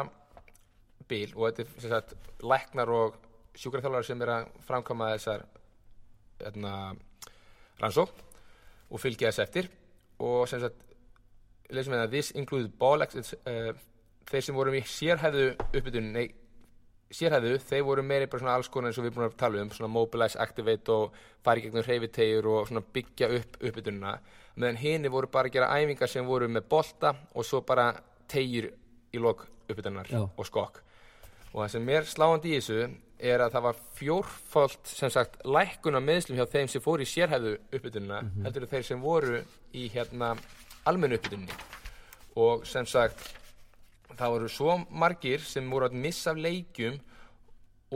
bíl 1.08 1.32
og 1.36 1.58
þetta 1.58 1.66
er 1.66 1.94
sagt 1.94 2.44
læknar 2.44 2.92
og 2.94 3.18
sjúkraþjálfar 3.58 4.06
sem 4.06 4.22
er 4.22 4.34
að 4.34 4.50
framkama 4.68 5.12
þessar 5.16 5.46
hérna, 6.44 6.74
rannsók 7.82 8.14
og 8.88 9.02
fylgja 9.02 9.32
þess 9.32 9.46
eftir. 9.48 9.70
Og 10.24 10.48
sem 10.50 10.62
sagt 10.62 10.84
lesum 11.74 11.96
við 11.96 12.04
að 12.04 12.14
this 12.14 12.34
includes 12.38 12.74
ball 12.80 13.04
uh, 13.04 13.72
þeir 14.28 14.44
sem 14.44 14.58
vorum 14.58 14.78
í 14.78 14.84
sérhæðu 14.88 15.48
uppbytun 15.68 16.12
nei, 16.16 16.28
sérhæðu, 17.14 17.58
þeir 17.64 17.86
voru 17.88 18.04
meiri 18.06 18.30
bara 18.30 18.44
svona 18.44 18.56
alls 18.60 18.70
konar 18.72 18.92
eins 18.92 19.00
og 19.00 19.06
við 19.06 19.12
erum 19.12 19.22
búin 19.22 19.30
að 19.30 19.40
tala 19.42 19.64
um 19.64 19.72
svona 19.76 19.92
mobilize, 19.92 20.40
activate 20.44 20.94
og 20.94 21.18
fara 21.46 21.62
í 21.62 21.66
gegnum 21.66 21.86
hreyfitegjur 21.88 22.50
og 22.54 22.68
svona 22.70 22.84
byggja 22.98 23.32
upp 23.40 23.60
uppbytununa 23.62 24.18
meðan 24.58 24.80
hini 24.82 25.12
voru 25.14 25.30
bara 25.32 25.50
að 25.50 25.58
gera 25.58 25.72
æfingar 25.78 26.12
sem 26.12 26.26
voru 26.26 26.50
með 26.50 26.68
bolta 26.70 27.14
og 27.34 27.46
svo 27.46 27.62
bara 27.66 27.92
tegjur 28.30 28.72
í 29.14 29.22
lok 29.22 29.46
uppbytunar 29.68 30.10
Já. 30.12 30.24
og 30.26 30.46
skokk 30.48 30.82
og 31.54 31.62
það 31.64 31.72
sem 31.76 31.90
er 31.96 32.10
sláandi 32.10 32.52
í 32.54 32.60
þessu 32.60 32.80
er 33.18 33.42
að 33.42 33.56
það 33.56 33.66
var 33.66 33.80
fjórfald 33.98 34.92
sem 34.92 35.14
sagt 35.14 35.40
lækkun 35.46 35.98
á 35.98 36.02
meðslum 36.04 36.38
hjá 36.38 36.46
þeim 36.52 36.70
sem 36.70 36.84
fóru 36.84 37.06
í 37.06 37.10
sérhæðu 37.10 37.56
uppbytununa 37.72 38.22
heldur 38.46 38.68
en 38.68 38.72
þeir 38.74 38.88
sem 38.92 39.02
voru 39.02 39.42
í 39.74 39.88
hérna 39.94 40.36
almennu 40.90 41.18
uppbytunni 41.18 41.58
og 42.38 42.66
sem 42.70 42.86
sagt 42.86 43.34
það 44.18 44.34
voru 44.36 44.50
svo 44.52 44.78
margir 44.90 45.42
sem 45.46 45.70
voru 45.70 45.90
að 45.90 45.98
missa 46.04 46.34
af 46.34 46.42
leikjum 46.42 47.00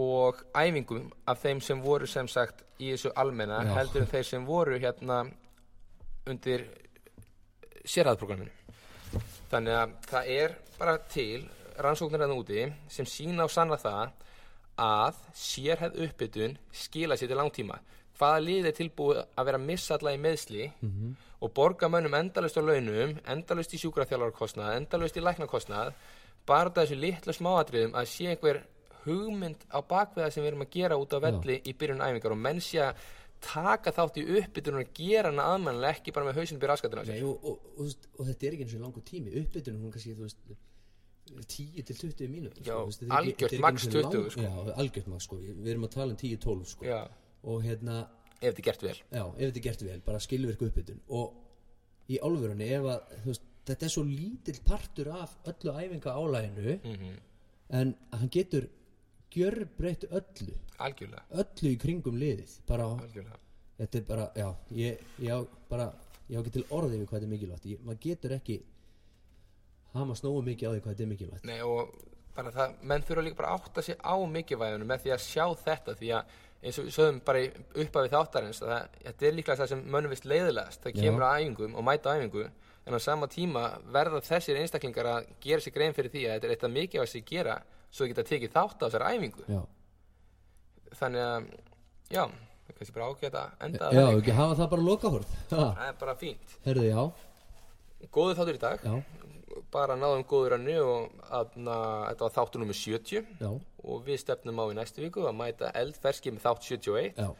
og 0.02 0.42
æfingum 0.56 1.10
af 1.28 1.42
þeim 1.44 1.62
sem 1.62 1.82
voru 1.84 2.08
sem 2.08 2.28
sagt 2.32 2.64
í 2.80 2.94
þessu 2.94 3.12
almenna 3.16 3.62
Já. 3.66 3.74
heldur 3.80 4.08
þeir 4.10 4.28
sem 4.28 4.46
voru 4.48 4.80
hérna 4.80 5.24
undir 6.30 6.68
sérhæðprogramminu 7.86 8.52
þannig 9.52 9.78
að 9.78 9.96
það 10.08 10.32
er 10.36 10.58
bara 10.78 10.98
til 11.12 11.42
rannsóknir 11.82 12.24
að 12.26 12.36
úti 12.38 12.66
sem 12.92 13.08
sína 13.10 13.48
á 13.48 13.50
sanna 13.52 13.78
það 13.82 14.12
að 14.82 15.18
sérhæð 15.38 15.98
uppbytun 16.06 16.58
skila 16.74 17.18
sér 17.18 17.32
til 17.32 17.40
langtíma. 17.40 17.78
Hvaða 18.18 18.42
lið 18.46 18.68
er 18.70 18.76
tilbúið 18.78 19.22
að 19.22 19.48
vera 19.48 19.60
að 19.60 19.68
missa 19.68 19.98
alla 19.98 20.14
í 20.14 20.20
meðsli 20.22 20.68
og 21.42 21.54
borga 21.58 21.90
mönnum 21.90 22.14
endalust 22.14 22.58
á 22.58 22.62
launum, 22.62 23.16
endalust 23.26 23.74
í 23.74 23.80
sjúkraþjálfarkostnað 23.82 24.76
endalust 24.78 25.18
í 25.18 25.24
læknakostnað 25.26 25.94
bara 26.46 26.74
þessu 26.76 26.98
litlu 27.02 27.34
smáatriðum 27.34 27.98
að 27.98 28.12
sé 28.14 28.30
einhver 28.30 28.62
hugmynd 29.06 29.66
á 29.74 29.82
bakveða 29.82 30.30
sem 30.32 30.44
við 30.44 30.52
erum 30.52 30.66
að 30.66 30.74
gera 30.76 30.98
út 31.02 31.14
á 31.18 31.20
velli 31.24 31.58
í 31.66 31.74
byrjun 31.74 32.04
æfingar 32.06 32.36
og 32.36 32.42
menn 32.42 32.62
sé 32.62 32.82
að 32.86 33.02
taka 33.42 33.92
þátt 33.96 34.20
í 34.22 34.26
uppbytun 34.40 34.80
og 34.82 34.92
gera 34.98 35.32
hana 35.32 35.46
aðmannlega 35.56 35.98
ekki 35.98 36.14
bara 36.16 36.28
með 36.30 36.40
hausinn 36.42 36.60
byrja 36.62 37.06
Nei, 37.10 37.22
og, 37.26 37.46
og, 37.46 37.70
og, 37.78 38.10
og 38.20 38.28
þetta 38.30 38.48
er 38.48 38.56
ekki 38.58 38.68
eins 38.68 38.76
og 38.78 38.84
langur 38.86 39.06
tími. 39.08 39.34
Uppbytunum 39.42 39.86
hún 39.88 39.94
kannski, 39.96 40.16
þú 40.18 40.28
veist 40.28 40.42
10 41.32 41.84
til 41.88 41.96
20 41.96 42.28
mínútur 42.32 42.66
Já, 42.66 42.76
sko, 42.92 43.08
algjört 43.18 43.54
sinni 43.54 43.62
20, 43.62 44.02
lang- 44.02 44.32
sko. 44.34 44.42
Já, 44.42 44.74
algjört 44.84 45.08
max 45.14 45.28
sko, 45.30 45.38
við 45.42 45.70
erum 45.74 45.86
að 45.88 45.94
tala 45.96 46.16
um 46.16 46.20
10-12 46.20 46.66
sko. 46.74 46.86
Og 47.52 47.64
hérna, 47.66 48.00
ef 48.42 48.52
þetta 48.52 48.62
er 48.62 48.68
gert 48.70 48.84
vel. 48.86 48.98
Já, 49.12 49.24
ef 49.30 49.46
þetta 49.48 49.62
er 49.62 49.66
gert 49.70 49.86
vel 49.88 50.02
bara 50.06 50.20
skilvirku 50.22 50.68
uppbytun. 50.70 51.02
Og 51.10 52.12
í 52.12 52.20
álfurunni 52.20 52.68
ef 52.76 52.90
að, 52.94 53.16
veist, 53.26 53.46
þetta 53.70 53.88
er 53.88 53.94
svo 53.94 54.04
lítill 54.06 54.60
partur 54.66 55.12
af 55.16 55.38
öllu 55.48 55.76
æfinga 55.78 56.16
álæginu 56.18 56.80
mm 56.84 57.12
en 57.72 57.94
hann 58.12 58.28
getur 58.28 58.66
gjörbreytt 59.36 60.06
öllu. 60.10 60.58
Algjörlega, 60.82 61.24
öllu 61.44 61.72
í 61.72 61.80
kringum 61.82 62.20
liðið 62.22 62.54
bara, 62.70 62.88
algjörlega. 62.98 63.40
þetta 63.80 64.00
er 64.00 64.06
bara, 64.08 64.28
já 64.36 64.48
ég, 64.78 65.02
ég 65.22 65.34
á 65.34 65.40
bara, 65.70 65.90
ég 66.28 66.38
á 66.38 66.42
ekki 66.42 66.56
til 66.58 66.68
orðið 66.70 67.00
við 67.00 67.10
hvað 67.10 67.20
þetta 67.20 67.30
er 67.30 67.34
mikilvægt. 67.36 67.68
Ég, 67.72 67.84
maður 67.86 68.04
getur 68.06 68.38
ekki 68.38 68.62
hama 69.94 70.16
snóu 70.16 70.42
mikið 70.46 70.68
á 70.68 70.72
því 70.72 70.82
hvað 70.82 70.94
þetta 70.94 71.06
er 71.06 71.12
mikilvægt. 71.12 71.50
Nei, 71.50 71.60
og 71.62 71.92
bara 72.36 72.54
það, 72.56 72.78
menn 72.88 73.04
þurfa 73.08 73.26
líka 73.26 73.40
bara 73.42 73.52
að 73.52 73.60
átta 73.60 73.84
sig 73.86 74.00
á 74.00 74.16
mikilvæginu 74.36 74.88
með 74.88 75.04
því 75.06 75.14
að 75.16 75.26
sjá 75.26 75.46
þetta 75.66 75.98
því 76.00 76.14
að 76.18 76.40
eins 76.62 76.78
og 76.78 76.90
sögum 76.94 77.20
bara 77.26 77.42
uppafið 77.82 78.14
þáttarins 78.14 78.62
að 78.62 78.72
það, 78.72 78.98
þetta 79.06 79.28
er 79.28 79.38
líklega 79.38 79.60
það 79.62 79.72
sem 79.72 79.84
mönnum 79.94 80.14
vist 80.14 80.28
leiðilegast 80.30 80.84
það 80.84 80.94
Já. 80.94 81.02
kemur 81.02 81.26
á 81.26 81.30
æfingum 81.40 81.78
og 81.78 81.86
mæta 81.88 82.14
á 82.14 82.16
æfingu 82.20 82.44
en 82.86 82.98
á 82.98 83.00
sama 83.02 83.30
tíma 83.32 83.64
verða 83.94 84.22
þessir 84.26 84.60
einstaklingar 84.62 85.10
að 85.10 85.32
gera 85.42 85.64
sér 85.66 85.76
grein 85.76 85.96
fyrir 85.98 86.14
því 86.14 86.26
að 86.28 86.36
þetta 86.36 86.48
er 86.48 86.54
eitthvað 86.56 86.76
mikilvægast 86.78 87.18
að 87.18 87.32
gera 87.32 87.56
svo 87.92 88.08
geta 88.10 88.26
tekið 88.28 88.54
þátt 88.56 88.82
á 88.82 88.86
þessar 88.88 89.08
æfingu. 89.12 89.46
Já, 89.52 89.62
þannig 91.00 91.26
að, 91.26 91.50
já, 92.12 92.24
það 92.26 92.72
er 92.72 92.78
kannski 92.78 92.96
bara 92.98 93.10
ágætt 93.12 93.40
að 93.40 93.66
enda 93.68 93.90
já 93.96 94.04
ekki 94.12 94.38
hafa 94.38 94.60
það 94.60 94.70
bara 94.76 94.88
lokahorð 94.88 95.34
það 95.52 95.82
er 95.88 95.98
bara 96.04 96.18
fínt. 96.20 96.56
Herðu, 96.68 96.86
já, 96.88 97.02
góðu 98.18 98.38
þáttur 98.40 98.60
í 98.60 98.64
dag, 98.66 98.86
já, 98.86 99.26
bara 99.72 99.98
náðum 100.00 100.28
góður 100.28 100.56
rannu 100.56 100.78
og 100.84 101.26
aðna, 101.32 101.80
þetta 102.12 102.28
var 102.28 102.36
þáttur 102.38 102.64
nummer 102.64 102.80
70 102.80 103.34
já, 103.42 103.50
og 103.82 104.06
við 104.08 104.22
stefnum 104.24 104.62
á 104.64 104.66
í 104.68 104.78
næstu 104.78 105.04
viku 105.04 105.26
að 105.28 105.40
mæta 105.42 105.74
eldferski 105.82 106.34
með 106.36 106.48
þátt 106.48 106.70
71 106.72 107.20
já. 107.26 107.34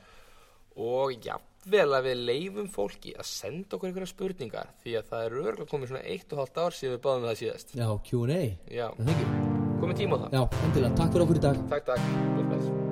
Og 0.82 1.18
jafnvel 1.20 1.90
að 1.98 2.06
við 2.08 2.22
leifum 2.30 2.70
fólki 2.72 3.12
að 3.20 3.28
senda 3.28 3.76
okkur 3.76 3.90
einhverja 3.90 4.14
spurningar 4.14 4.72
því 4.86 4.96
að 5.02 5.12
það 5.12 5.26
er 5.26 5.38
örgulega 5.42 5.70
komið 5.74 5.92
svona 5.92 6.06
eitt 6.16 6.32
og 6.32 6.40
hálft 6.46 6.64
ár 6.64 6.80
síðan 6.80 6.96
við 6.96 7.06
báðum 7.10 7.28
það 7.28 7.40
síðast. 7.44 7.76
Já, 7.76 7.88
Q&A, 8.08 8.44
já, 8.72 8.88
er 8.88 9.02
það 9.04 9.18
ekki 9.18 9.51
komið 9.82 10.06
tíma 10.06 10.18
á 10.18 10.20
það. 10.24 10.38
Já, 10.38 10.64
endilega, 10.68 10.96
takk 11.02 11.12
fyrir 11.18 11.28
okkur 11.28 11.42
í 11.42 11.46
dag. 11.50 11.68
Takk, 11.74 11.92
takk, 11.92 12.91